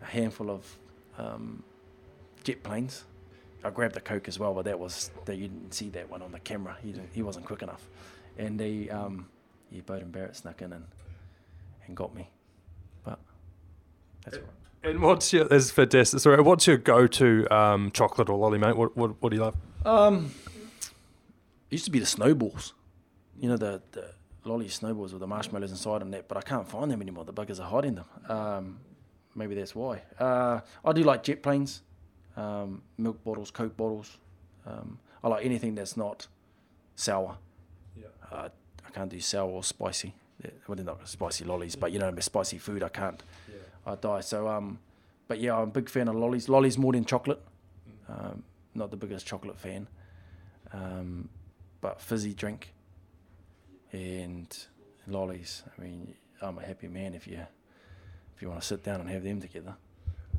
[0.00, 0.78] a handful of
[1.18, 1.62] um,
[2.44, 3.04] jet planes.
[3.64, 6.22] I grabbed the coke as well, but that was that you didn't see that one
[6.22, 6.76] on the camera.
[6.82, 7.88] He didn't, he wasn't quick enough,
[8.36, 9.28] and he um,
[9.70, 10.84] yeah, Beauden Barrett snuck in and
[11.86, 12.28] and got me,
[13.04, 13.20] but
[14.24, 14.61] that's all right.
[14.84, 15.44] And what's your?
[15.44, 16.20] That's fantastic.
[16.20, 18.76] Sorry, what's your go-to um, chocolate or lolly, mate?
[18.76, 19.56] What, what what do you love?
[19.84, 20.32] Um,
[21.70, 22.74] it used to be the snowballs,
[23.40, 24.12] you know the the
[24.44, 27.24] lolly snowballs with the marshmallows inside and that, but I can't find them anymore.
[27.24, 28.04] The buggers are hiding them.
[28.28, 28.80] Um,
[29.36, 30.02] maybe that's why.
[30.18, 31.82] Uh, I do like jet planes.
[32.36, 34.18] um, milk bottles, Coke bottles.
[34.66, 36.26] Um, I like anything that's not
[36.96, 37.36] sour.
[37.96, 38.06] Yeah.
[38.32, 38.48] Uh,
[38.84, 40.14] I can't do sour or spicy.
[40.66, 43.22] Well, they're not spicy lollies, but you know, spicy food I can't.
[43.86, 44.20] I die.
[44.20, 44.78] So, um,
[45.28, 46.48] but yeah, I'm a big fan of lollies.
[46.48, 47.42] Lollies more than chocolate.
[48.08, 48.42] Um,
[48.74, 49.88] not the biggest chocolate fan.
[50.72, 51.28] Um,
[51.80, 52.72] but fizzy drink
[53.92, 54.66] and
[55.06, 55.62] lollies.
[55.66, 57.40] I mean, I'm a happy man if you
[58.34, 59.74] if you want to sit down and have them together.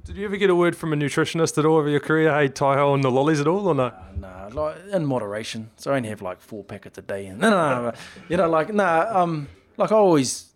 [0.05, 2.33] Did you ever get a word from a nutritionist at all over your career?
[2.33, 3.85] Hey, Taiho and the lollies at all, or no?
[3.85, 5.69] Uh, nah, like in moderation.
[5.77, 7.29] So I only have like four packets a day.
[7.37, 7.93] No, no, no, no.
[8.27, 9.05] you know, like nah.
[9.09, 10.51] Um, like I always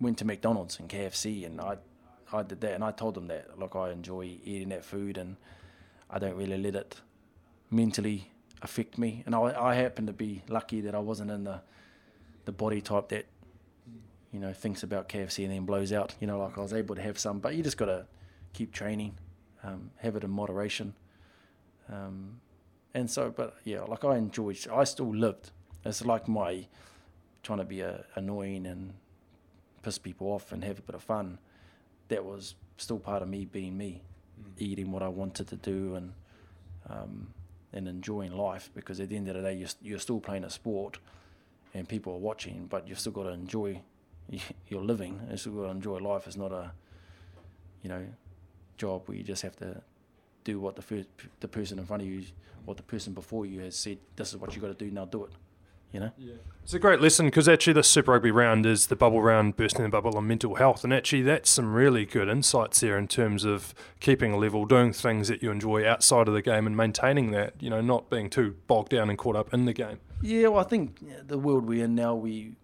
[0.00, 1.76] went to McDonald's and KFC, and I,
[2.32, 3.58] I did that, and I told them that.
[3.58, 5.36] Like I enjoy eating that food, and
[6.08, 7.00] I don't really let it
[7.70, 8.30] mentally
[8.62, 9.22] affect me.
[9.26, 11.60] And I, I happen to be lucky that I wasn't in the,
[12.44, 13.26] the body type that,
[14.32, 16.14] you know, thinks about KFC and then blows out.
[16.20, 18.06] You know, like I was able to have some, but you just gotta
[18.52, 19.14] keep training,
[19.62, 20.94] um, have it in moderation.
[21.88, 22.40] Um,
[22.94, 25.52] and so, but yeah, like I enjoyed, I still lived.
[25.84, 26.66] It's like my
[27.42, 28.92] trying to be uh, annoying and
[29.82, 31.38] piss people off and have a bit of fun.
[32.10, 34.02] That was still part of me being me,
[34.58, 36.12] eating what I wanted to do and
[36.88, 37.28] um,
[37.72, 38.70] and enjoying life.
[38.74, 40.98] Because at the end of the day, you're, you're still playing a sport,
[41.74, 43.80] and people are watching, but you've still got to enjoy
[44.68, 45.20] your living.
[45.30, 46.26] You still got to enjoy life.
[46.26, 46.72] It's not a
[47.82, 48.04] you know
[48.76, 49.82] job where you just have to
[50.44, 51.08] do what the first,
[51.40, 52.24] the person in front of you,
[52.66, 53.98] or the person before you has said.
[54.16, 55.04] This is what you got to do now.
[55.04, 55.32] Do it.
[55.92, 56.10] You know.
[56.62, 59.82] It's a great lesson because actually the Super Rugby round is the bubble round, bursting
[59.82, 63.44] the bubble on mental health, and actually that's some really good insights there in terms
[63.44, 67.32] of keeping a level, doing things that you enjoy outside of the game, and maintaining
[67.32, 67.54] that.
[67.60, 69.98] You know, not being too bogged down and caught up in the game.
[70.22, 72.54] Yeah, well, I think the world we're in now, we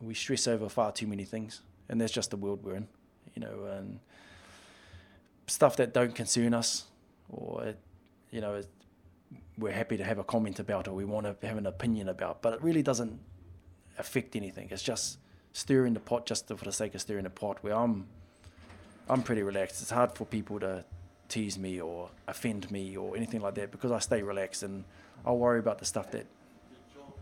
[0.00, 2.86] we stress over far too many things, and that's just the world we're in.
[3.34, 3.98] You know, and
[5.48, 6.84] stuff that don't concern us,
[7.28, 7.78] or it,
[8.30, 8.68] you know, it,
[9.58, 12.42] we're happy to have a comment about, or we want to have an opinion about,
[12.42, 13.18] but it really doesn't
[13.98, 14.68] affect anything.
[14.70, 15.18] It's just
[15.52, 17.58] stirring the pot just for the sake of stirring the pot.
[17.62, 18.06] Where I'm,
[19.08, 19.82] I'm pretty relaxed.
[19.82, 20.84] It's hard for people to
[21.28, 24.84] tease me or offend me or anything like that because I stay relaxed and
[25.26, 26.26] I'll worry about the stuff that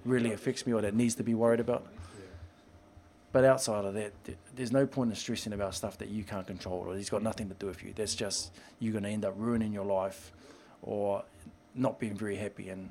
[0.05, 1.87] really affects me or that needs to be worried about.
[3.33, 4.13] But outside of that,
[4.55, 7.49] there's no point in stressing about stuff that you can't control or it's got nothing
[7.49, 7.93] to do with you.
[7.95, 10.33] That's just you're going to end up ruining your life
[10.83, 11.25] or
[11.77, 12.69] not being very happy.
[12.69, 12.91] And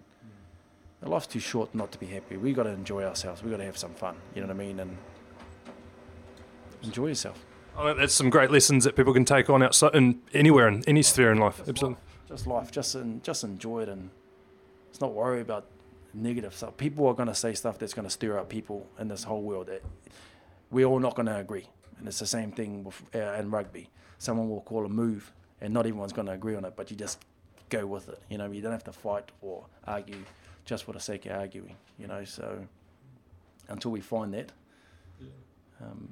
[1.02, 2.38] life's too short not to be happy.
[2.38, 3.44] We got to enjoy ourselves.
[3.44, 4.16] We got to have some fun.
[4.34, 4.80] You know what I mean?
[4.80, 4.98] And
[6.84, 7.44] enjoy yourself.
[7.78, 10.84] I think that's some great lessons that people can take on outside in anywhere in
[10.88, 11.62] any sphere in life.
[11.68, 11.98] Absolutely.
[12.28, 12.72] Just life.
[12.72, 14.10] Just en- just enjoy it and
[14.88, 15.66] let's not worry about
[16.14, 16.78] negative stuff.
[16.78, 19.42] People are going to say stuff that's going to stir up people in this whole
[19.42, 19.68] world.
[19.68, 19.84] That
[20.72, 21.68] we're all not going to agree,
[22.00, 23.90] and it's the same thing with, uh, in rugby.
[24.18, 26.96] Someone will call a move, and not everyone's going to agree on it, but you
[26.96, 27.20] just
[27.70, 28.22] go with it.
[28.30, 30.24] You know, you don't have to fight or argue
[30.66, 31.76] just for the sake of arguing.
[32.00, 32.66] You know, so
[33.68, 34.52] until we find that,
[35.82, 36.10] um,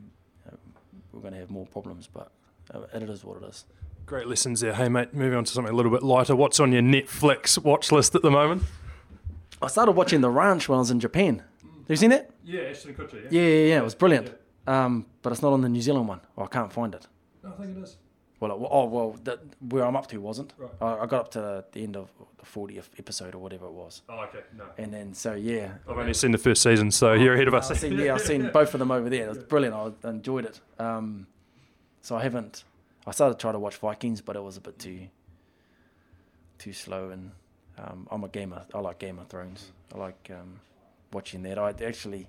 [1.11, 2.07] we're going to have more problems.
[2.11, 2.31] But
[2.73, 3.65] uh, it is what it is.
[4.05, 4.73] Great lessons there.
[4.73, 6.35] Hey, mate, moving on to something a little bit lighter.
[6.35, 8.63] What's on your Netflix watch list at the moment?
[9.61, 11.37] I started watching The Ranch when I was in Japan.
[11.61, 12.29] Have you seen it?
[12.43, 13.23] Yeah, Ashton Kutcher.
[13.31, 13.77] Yeah, yeah, yeah.
[13.79, 14.33] It was brilliant.
[14.67, 16.21] Um, but it's not on the New Zealand one.
[16.37, 17.07] I can't find it.
[17.45, 17.97] I think it is.
[18.43, 20.53] Well, it, oh well, that, where I'm up to wasn't.
[20.57, 20.69] Right.
[20.81, 24.01] I, I got up to the end of the 40th episode or whatever it was,
[24.09, 24.39] Oh, okay.
[24.57, 24.65] No.
[24.77, 25.75] and then so yeah.
[25.87, 27.71] I've only seen the first season, so you're ahead of us.
[27.71, 29.25] I've seen, yeah, I've seen both of them over there.
[29.27, 29.95] It was brilliant.
[30.03, 30.59] I enjoyed it.
[30.77, 31.25] Um,
[32.01, 32.65] so I haven't.
[33.07, 35.07] I started trying to watch Vikings, but it was a bit too
[36.59, 37.09] too slow.
[37.11, 37.31] And
[37.77, 38.63] um, I'm a gamer.
[38.73, 39.71] I like Game of Thrones.
[39.93, 40.59] I like um,
[41.13, 41.57] watching that.
[41.57, 42.27] I actually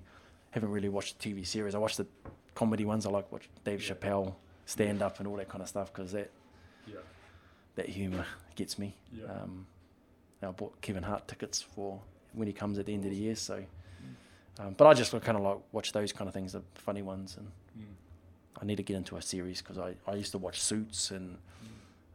[0.51, 1.75] haven't really watched the TV series.
[1.75, 2.07] I watched the
[2.53, 3.05] comedy ones.
[3.05, 6.29] I like watch Dave Chappelle stand up and all that kind of stuff because that
[6.87, 6.99] Yeah.
[7.75, 8.25] that humour
[8.55, 8.95] gets me.
[9.11, 9.25] Yeah.
[9.25, 9.67] Um,
[10.41, 11.99] I bought Kevin Hart tickets for
[12.33, 13.35] when he comes at the end of the year.
[13.35, 13.63] So,
[14.59, 17.37] um, but I just kind of like watch those kind of things, the funny ones,
[17.37, 17.47] and
[18.61, 21.37] I need to get into a series because I, I used to watch Suits and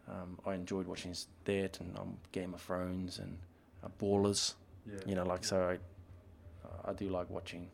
[0.08, 3.36] um, I enjoyed watching that and um, Game of Thrones and
[3.84, 4.54] uh, Ballers.
[4.86, 5.00] Yeah.
[5.06, 5.76] You know, like so
[6.84, 7.68] I I do like watching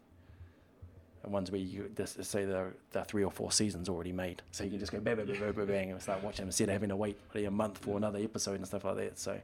[1.31, 2.73] ones where you just say they're,
[3.07, 5.67] three or four seasons already made, so you can just go bang bang bang bang,
[5.67, 8.57] bang, and start watching them instead of having to wait a month for another episode
[8.57, 9.19] and stuff like that.
[9.19, 9.41] So.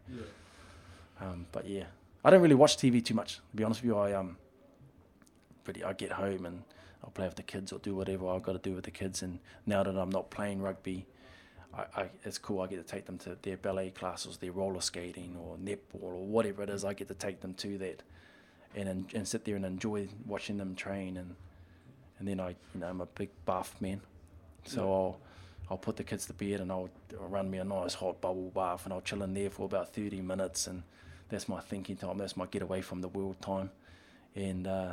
[1.20, 1.84] Um, but yeah,
[2.24, 3.36] I don't really watch TV too much.
[3.36, 4.36] To be honest with you, I um,
[5.64, 6.62] pretty I get home and
[7.04, 9.22] I'll play with the kids or do whatever I've got to do with the kids.
[9.22, 11.06] And now that I'm not playing rugby,
[11.74, 12.60] I, I it's cool.
[12.60, 16.26] I get to take them to their ballet classes, their roller skating or netball or
[16.26, 16.84] whatever it is.
[16.84, 18.02] I get to take them to that,
[18.74, 21.16] and and sit there and enjoy watching them train.
[21.16, 21.36] And
[22.22, 24.00] and then I you know I'm a big buff man,
[24.64, 25.20] so I'll
[25.68, 28.84] I'll put the kids to bed and I'll run me a nice hot bubble bath
[28.84, 30.84] and I'll chill in there for about 30 minutes and
[31.28, 32.18] that's my thinking time.
[32.18, 33.70] That's my get away from the world time.
[34.36, 34.92] And uh,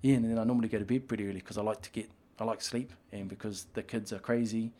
[0.00, 2.08] yeah, and then I normally go to bed pretty early because I like to get
[2.38, 4.72] I like sleep and because the kids are crazy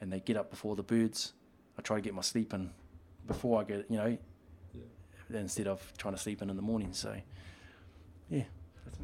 [0.00, 1.34] and they get up before the birds,
[1.78, 2.70] I try to get my sleep in
[3.26, 4.16] before I get you know
[5.34, 6.94] instead of trying to sleep in in the morning.
[6.94, 7.14] So
[8.30, 8.44] yeah.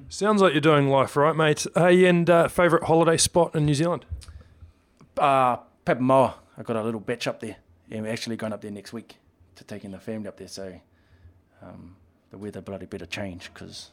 [0.09, 1.67] Sounds like you're doing life right, mate.
[1.75, 4.07] Hey, and uh, favourite holiday spot in New Zealand?
[5.17, 6.35] Uh, Papamoa.
[6.57, 7.57] I got a little bach up there,
[7.91, 9.17] and we're actually going up there next week
[9.57, 10.49] to taking the family up there.
[10.49, 10.81] So
[11.63, 11.97] um,
[12.31, 13.91] the weather bloody better change because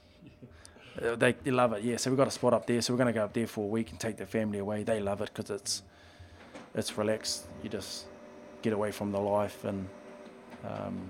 [0.95, 1.83] they, they love it.
[1.83, 2.81] Yeah, so we've got a spot up there.
[2.81, 4.83] So we're going to go up there for a week and take the family away.
[4.83, 5.81] They love it because it's
[6.75, 7.45] it's relaxed.
[7.63, 8.05] You just
[8.61, 9.87] get away from the life and
[10.63, 11.09] um,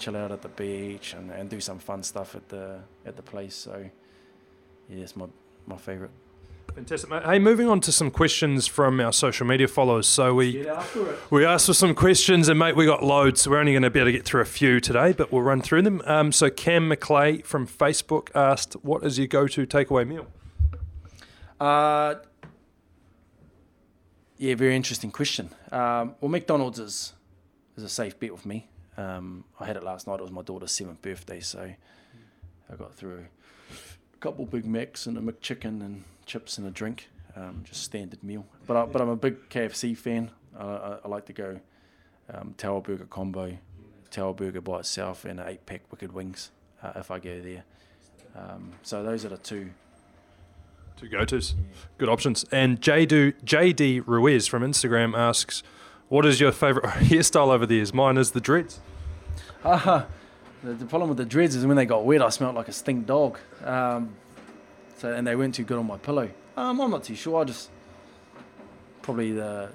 [0.00, 3.22] chill out at the beach and, and do some fun stuff at the at the
[3.22, 3.54] place.
[3.54, 3.88] So
[4.88, 5.26] yeah, it's my
[5.66, 6.10] my favourite.
[6.74, 7.10] Fantastic.
[7.24, 10.06] Hey, moving on to some questions from our social media followers.
[10.06, 10.66] So we
[11.28, 13.42] we asked for some questions, and mate, we got loads.
[13.42, 15.42] So we're only going to be able to get through a few today, but we'll
[15.42, 16.00] run through them.
[16.04, 20.26] Um, so Cam McClay from Facebook asked, "What is your go-to takeaway meal?"
[21.58, 22.14] Uh,
[24.38, 25.50] yeah, very interesting question.
[25.72, 27.12] Um, well, McDonald's is
[27.76, 28.68] is a safe bet with me.
[29.00, 30.18] Um, I had it last night.
[30.18, 31.72] It was my daughter's seventh birthday, so
[32.70, 33.24] I got through
[34.12, 38.22] a couple Big Macs and a McChicken and chips and a drink, um, just standard
[38.22, 38.44] meal.
[38.66, 40.30] But I, but I'm a big KFC fan.
[40.58, 41.60] I, I, I like to go
[42.32, 43.56] um, Tower Burger combo,
[44.10, 46.50] Tower Burger by itself, and an eight pack Wicked Wings
[46.82, 47.64] uh, if I go there.
[48.36, 49.70] Um, so those are the two.
[50.98, 51.54] Two go-tos,
[51.96, 52.44] good options.
[52.52, 55.62] And JD JD Ruiz from Instagram asks,
[56.08, 58.80] "What is your favourite hairstyle over the years?" Mine is the dreads.
[59.64, 60.04] Uh,
[60.62, 62.72] the, the problem with the dreads is when they got wet, I smelled like a
[62.72, 63.38] stink dog.
[63.64, 64.14] Um,
[64.96, 66.30] so and they weren't too good on my pillow.
[66.56, 67.40] Um, I'm not too sure.
[67.40, 67.70] I just
[69.02, 69.70] probably the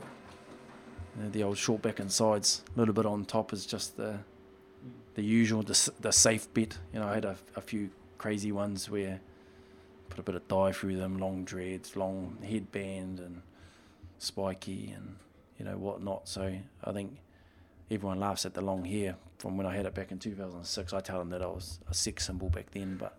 [1.31, 4.19] the old short back and sides, a little bit on top is just the
[5.15, 6.77] the usual, the, the safe bit.
[6.93, 9.21] You know, I had a, a few crazy ones where
[10.09, 13.41] put a bit of dye through them, long dreads, long headband, and
[14.19, 15.15] spiky, and
[15.57, 16.27] you know whatnot.
[16.27, 17.17] So I think
[17.89, 20.93] everyone laughs at the long hair from when I had it back in 2006.
[20.93, 23.17] I tell them that I was a sex symbol back then, but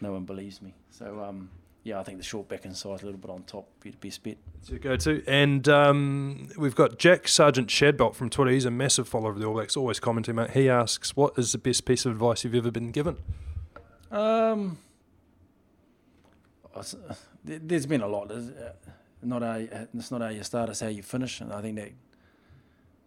[0.00, 0.74] no one believes me.
[0.90, 1.50] So um,
[1.82, 3.96] yeah, I think the short back and side, a little bit on top, be the
[3.96, 4.36] best bet.
[4.60, 5.22] It's your go-to.
[5.26, 8.50] And um, we've got Jack Sergeant Shadbolt from Twitter.
[8.50, 10.50] He's a massive follower of the All Blacks, always commenting, mate.
[10.50, 13.16] He asks, "What is the best piece of advice you've ever been given?"
[14.10, 14.78] Um,
[16.74, 16.96] I s-
[17.44, 18.30] there- there's been a lot.
[18.30, 18.40] Uh,
[19.22, 21.92] Not how it's not how you start, it's how you finish, and I think that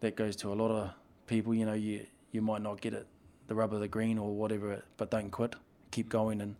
[0.00, 0.90] that goes to a lot of
[1.26, 1.52] people.
[1.54, 3.06] You know, you you might not get it,
[3.46, 5.54] the rub of the green or whatever, but don't quit.
[5.90, 6.56] Keep going, and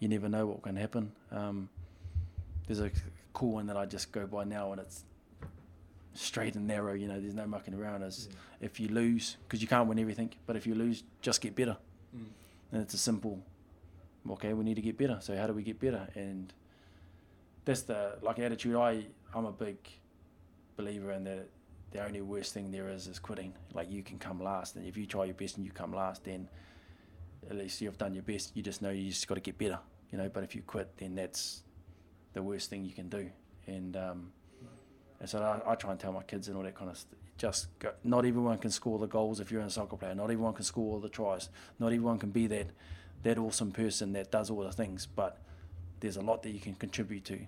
[0.00, 1.12] you never know what can happen.
[1.30, 1.68] Um,
[2.66, 2.90] there's a
[3.32, 5.04] cool one that I just go by now, and it's
[6.14, 6.94] straight and narrow.
[6.94, 8.02] You know, there's no mucking around.
[8.02, 8.28] Is
[8.60, 11.76] if you lose, because you can't win everything, but if you lose, just get better.
[12.72, 13.42] And it's a simple
[14.30, 15.18] okay, we need to get better.
[15.20, 16.08] So how do we get better?
[16.14, 16.52] And
[17.64, 18.76] that's the like attitude.
[18.76, 19.04] I
[19.34, 19.76] I'm a big
[20.76, 21.48] believer in that.
[21.92, 23.52] The only worst thing there is is quitting.
[23.74, 26.24] Like you can come last, and if you try your best and you come last,
[26.24, 26.48] then
[27.50, 28.56] at least you've done your best.
[28.56, 29.78] You just know you just got to get better,
[30.10, 30.30] you know.
[30.32, 31.62] But if you quit, then that's
[32.32, 33.30] the worst thing you can do.
[33.66, 34.32] And um,
[35.20, 37.18] and so I, I try and tell my kids and all that kind of stuff.
[37.38, 40.14] Just go, not everyone can score the goals if you're a soccer player.
[40.14, 41.48] Not everyone can score all the tries.
[41.78, 42.68] Not everyone can be that
[43.22, 45.06] that awesome person that does all the things.
[45.06, 45.38] But
[46.00, 47.38] there's a lot that you can contribute to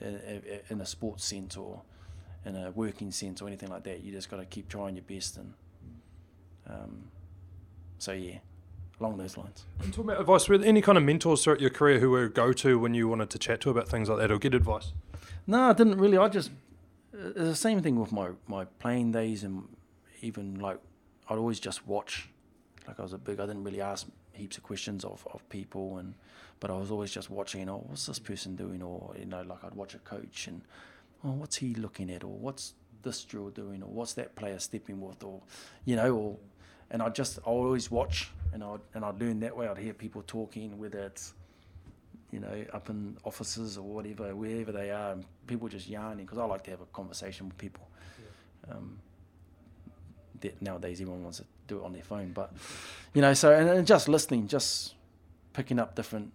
[0.00, 1.82] in, in, in a sports sense or
[2.46, 4.02] in a working sense or anything like that.
[4.02, 5.36] You just got to keep trying your best.
[5.36, 5.52] And
[6.68, 7.08] um,
[7.98, 8.38] so yeah,
[9.00, 9.66] along those lines.
[9.82, 12.28] And talking about advice, were there any kind of mentors throughout your career who were
[12.28, 14.92] go to when you wanted to chat to about things like that or get advice?
[15.46, 16.16] No, I didn't really.
[16.16, 16.50] I just
[17.12, 19.64] uh, it's the same thing with my my playing days and
[20.22, 20.78] even like
[21.28, 22.28] I'd always just watch.
[22.86, 23.40] Like I was a big.
[23.40, 26.14] I didn't really ask heaps of questions of, of people and
[26.60, 27.68] but I was always just watching.
[27.68, 28.82] Oh, what's this person doing?
[28.82, 30.62] Or you know, like I'd watch a coach and
[31.24, 32.24] oh, what's he looking at?
[32.24, 33.82] Or what's this drill doing?
[33.82, 35.22] Or what's that player stepping with?
[35.22, 35.40] Or
[35.84, 36.36] you know, or
[36.90, 39.68] and I just I always watch and I and I'd learn that way.
[39.68, 41.34] I'd hear people talking, whether it's
[42.32, 46.38] you know, up in offices or whatever, wherever they are, and people just yarning because
[46.38, 47.88] I like to have a conversation with people.
[48.70, 48.98] Um,
[50.40, 52.52] that nowadays, everyone wants to do it on their phone, but
[53.14, 54.94] you know, so and, and just listening, just
[55.52, 56.32] picking up different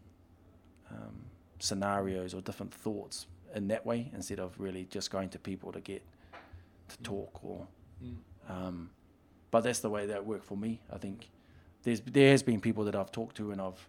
[0.90, 1.26] um,
[1.60, 5.80] scenarios or different thoughts in that way instead of really just going to people to
[5.82, 6.04] get
[6.90, 7.68] to talk or.
[8.50, 8.90] Um,
[9.52, 10.80] but that's the way that worked for me.
[10.92, 11.30] I think
[11.84, 13.88] there's there has been people that I've talked to and I've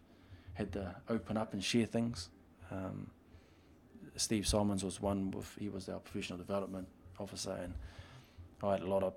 [0.54, 2.28] had to open up and share things.
[2.70, 3.10] Um,
[4.16, 6.86] Steve Simons was one with he was our professional development
[7.18, 7.74] officer, and
[8.62, 9.14] I had a lot of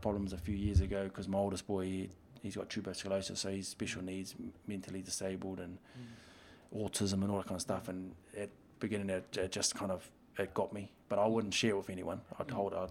[0.00, 2.10] problems a few years ago because my oldest boy he,
[2.42, 4.34] he's got tuberous sclerosis, so he's special needs,
[4.66, 5.78] mentally disabled, and
[6.74, 7.88] autism and all that kind of stuff.
[7.88, 8.50] And at
[8.80, 11.90] beginning, it, it just kind of it got me, but I wouldn't share it with
[11.90, 12.20] anyone.
[12.38, 12.48] I mm.
[12.48, 12.86] told I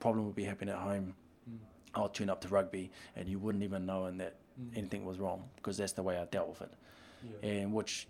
[0.00, 1.14] problem would be happening at home.
[1.48, 1.58] Mm.
[1.94, 4.76] I'll turn up to rugby, and you wouldn't even know and that mm.
[4.76, 6.72] anything was wrong because that's the way I dealt with it,
[7.42, 8.08] and which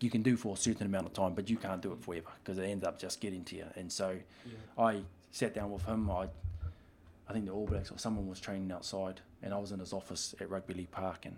[0.00, 2.28] you can do for a certain amount of time, but you can't do it forever
[2.42, 3.64] because it ends up just getting to you.
[3.76, 4.16] And so
[4.76, 6.10] I sat down with him.
[6.10, 6.28] I,
[7.28, 9.92] I think the All Blacks or someone was training outside, and I was in his
[9.92, 11.36] office at Rugby League Park, and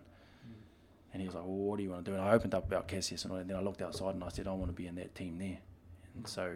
[1.12, 2.66] and he was like, "Well, what do you want to do?" And I opened up
[2.66, 4.68] about Cassius, and, all that, and then I looked outside, and I said, "I want
[4.68, 5.58] to be in that team there."
[6.14, 6.54] And so,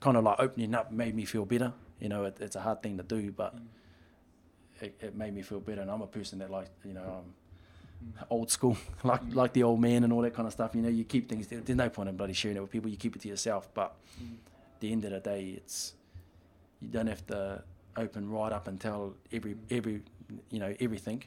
[0.00, 1.72] kind of like opening up made me feel better.
[1.98, 3.54] You know, it, it's a hard thing to do, but
[4.80, 5.82] it, it made me feel better.
[5.82, 7.34] And I'm a person that like, you know, um,
[8.04, 8.26] mm.
[8.30, 9.34] old school, like mm.
[9.34, 10.74] like the old man and all that kind of stuff.
[10.74, 11.46] You know, you keep things.
[11.46, 12.90] There's no point in bloody sharing it with people.
[12.90, 13.68] You keep it to yourself.
[13.74, 15.94] But at the end of the day, it's
[16.80, 17.62] you don't have to
[17.96, 20.02] open right up and tell every every
[20.50, 21.22] you know everything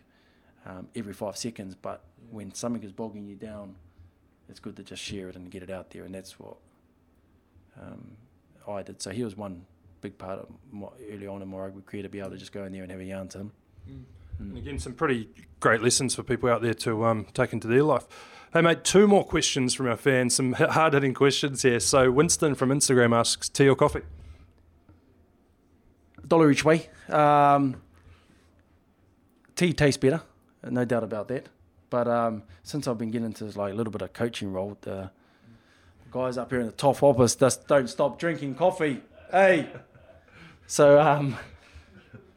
[0.65, 1.75] um, every five seconds.
[1.75, 3.75] But when something is bogging you down,
[4.49, 6.03] it's good to just share it and get it out there.
[6.03, 6.57] And that's what
[7.79, 8.11] um,
[8.67, 9.01] I did.
[9.01, 9.65] So he was one
[10.01, 12.51] big part of my, early on in my rugby career to be able to just
[12.51, 13.51] go in there and have a yarn to him.
[14.39, 17.83] And again, some pretty great lessons for people out there to um, take into their
[17.83, 18.05] life.
[18.51, 21.79] Hey, mate, two more questions from our fans, some hard hitting questions here.
[21.79, 24.01] So, Winston from Instagram asks tea or coffee?
[26.27, 26.89] dollar each way.
[27.09, 27.81] Um,
[29.55, 30.21] tea tastes better,
[30.69, 31.47] no doubt about that.
[31.89, 35.11] But um, since I've been getting into like a little bit of coaching role, the
[36.11, 39.01] guys up here in the top office just don't stop drinking coffee.
[39.31, 39.69] Hey,
[40.67, 41.37] so um,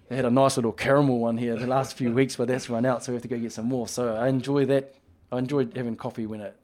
[0.09, 2.85] they had a nice little caramel one here the last few weeks, but that's run
[2.85, 3.89] out, so we have to go get some more.
[3.89, 4.95] So I enjoy that.
[5.33, 6.57] I enjoy having coffee when it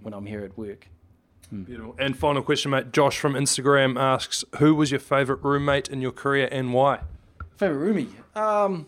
[0.00, 0.88] when I'm here at work.
[1.50, 1.94] Beautiful.
[1.98, 2.92] And final question, mate.
[2.92, 7.00] Josh from Instagram asks Who was your favourite roommate in your career and why?
[7.56, 8.08] Favorite roomie?
[8.36, 8.86] Um,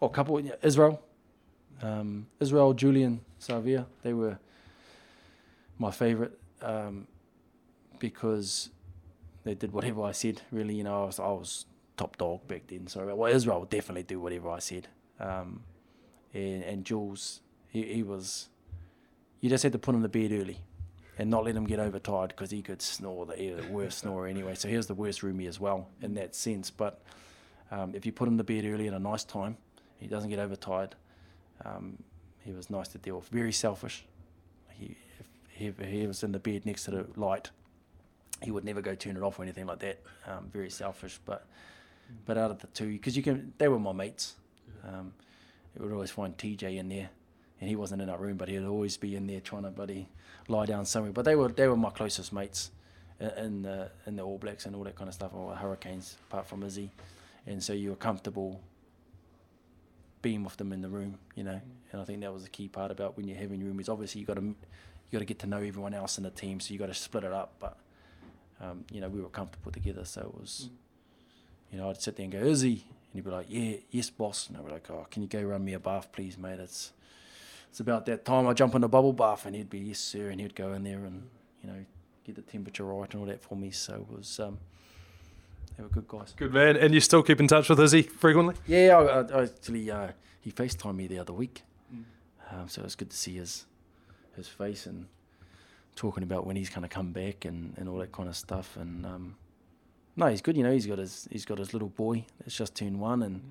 [0.00, 1.02] or couple, Israel.
[1.82, 3.86] Um, Israel, Julian, Savea.
[4.02, 4.38] They were
[5.78, 7.06] my favorite um,
[7.98, 8.70] because
[9.44, 10.42] they did whatever I said.
[10.50, 11.66] Really, you know, I was, I was
[11.96, 12.86] top dog back then.
[12.86, 14.88] So, well, Israel would definitely do whatever I said.
[15.20, 15.62] Um,
[16.34, 18.48] and, and Jules, he, he was.
[19.40, 20.60] You just had to put him to bed early
[21.18, 24.54] and not let him get overtired because he could snore, the, the worst snorer anyway.
[24.54, 26.70] So he was the worst roomie as well in that sense.
[26.70, 27.02] But
[27.70, 29.56] um, if you put him to bed early at a nice time,
[29.98, 30.94] he doesn't get overtired.
[31.64, 31.98] Um,
[32.44, 33.28] he was nice to deal with.
[33.28, 34.04] Very selfish.
[34.70, 37.50] He, if he, if he was in the bed next to the light,
[38.42, 40.00] he would never go turn it off or anything like that.
[40.26, 41.18] Um, very selfish.
[41.24, 41.46] But
[42.24, 44.34] but out of the two, because you can, they were my mates.
[44.86, 45.12] Um,
[45.74, 47.10] you would always find TJ in there,
[47.60, 50.08] and he wasn't in our room, but he'd always be in there trying to buddy
[50.48, 51.12] lie down somewhere.
[51.12, 52.70] But they were they were my closest mates
[53.18, 56.16] in, in the in the All Blacks and all that kind of stuff, or Hurricanes,
[56.28, 56.92] apart from Izzy,
[57.46, 58.60] and so you were comfortable
[60.26, 61.60] being with them in the room, you know.
[61.92, 64.20] And I think that was the key part about when you're having room is Obviously,
[64.22, 66.72] you got to you got to get to know everyone else in the team, so
[66.74, 67.52] you got to split it up.
[67.60, 67.76] But
[68.60, 70.68] um, you know, we were comfortable together, so it was.
[71.70, 74.48] You know, I'd sit there and go, Izzy, and he'd be like, Yeah, yes, boss.
[74.48, 76.58] And I'd be like, Oh, can you go run me a bath, please, mate?
[76.58, 76.90] It's
[77.70, 80.30] it's about that time I jump in the bubble bath, and he'd be yes, sir,
[80.30, 81.22] and he'd go in there and
[81.62, 81.84] you know
[82.24, 83.70] get the temperature right and all that for me.
[83.70, 84.40] So it was.
[84.40, 84.58] Um,
[85.76, 86.34] they were good guys.
[86.36, 86.76] Good man.
[86.76, 88.54] And you still keep in touch with Izzy frequently?
[88.66, 90.08] Yeah, I, I, actually uh,
[90.40, 91.62] he FaceTimed me the other week,
[92.50, 93.66] um, so it was good to see his
[94.34, 95.06] his face and
[95.96, 98.76] talking about when he's going to come back and, and all that kind of stuff.
[98.76, 99.36] And um,
[100.14, 100.56] no, he's good.
[100.56, 103.42] You know, he's got his he's got his little boy that's just turned one and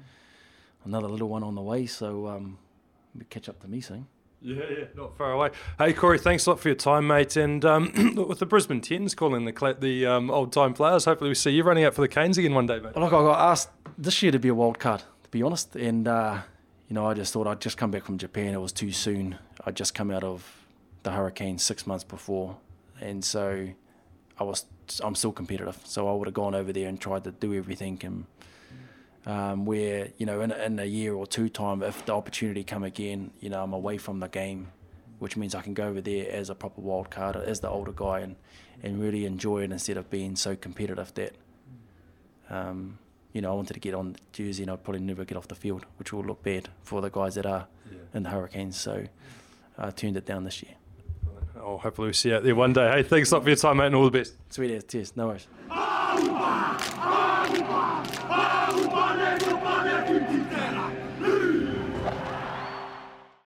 [0.85, 1.85] another little one on the way.
[1.85, 2.57] So um,
[3.29, 4.07] catch up to me soon.
[4.41, 5.49] Yeah, yeah, not far away.
[5.77, 7.35] Hey, Cory, thanks a lot for your time, mate.
[7.35, 11.35] And um, with the Brisbane Tens calling the the um, old time players, hopefully we
[11.35, 12.95] see you running out for the Canes again one day, mate.
[12.95, 16.07] Look, I got asked this year to be a wild card, to be honest, and
[16.07, 16.41] uh,
[16.87, 18.53] you know, I just thought I'd just come back from Japan.
[18.53, 19.37] It was too soon.
[19.65, 20.65] I'd just come out of
[21.03, 22.57] the hurricane six months before,
[23.01, 23.69] and so
[24.39, 24.65] I was.
[25.03, 27.99] I'm still competitive, so I would have gone over there and tried to do everything.
[28.03, 28.25] And
[29.25, 32.83] um, where you know, in, in a year or two time, if the opportunity come
[32.83, 34.67] again, you know, I'm away from the game,
[35.19, 37.93] which means I can go over there as a proper wild card, as the older
[37.93, 38.35] guy, and
[38.83, 41.33] and really enjoy it instead of being so competitive that.
[42.49, 42.99] Um,
[43.33, 45.49] you know, I wanted to get on the jersey and I'd probably never get off
[45.49, 47.67] the field, which will look bad for the guys that are
[48.13, 48.79] in the Hurricanes.
[48.79, 49.07] So
[49.77, 50.75] I turned it down this year.
[51.61, 52.89] Oh, hopefully we see you out there one day.
[52.89, 54.35] Hey, thanks a lot for your time, mate, and all the best.
[54.53, 55.47] Sweet as, cheers, no worries.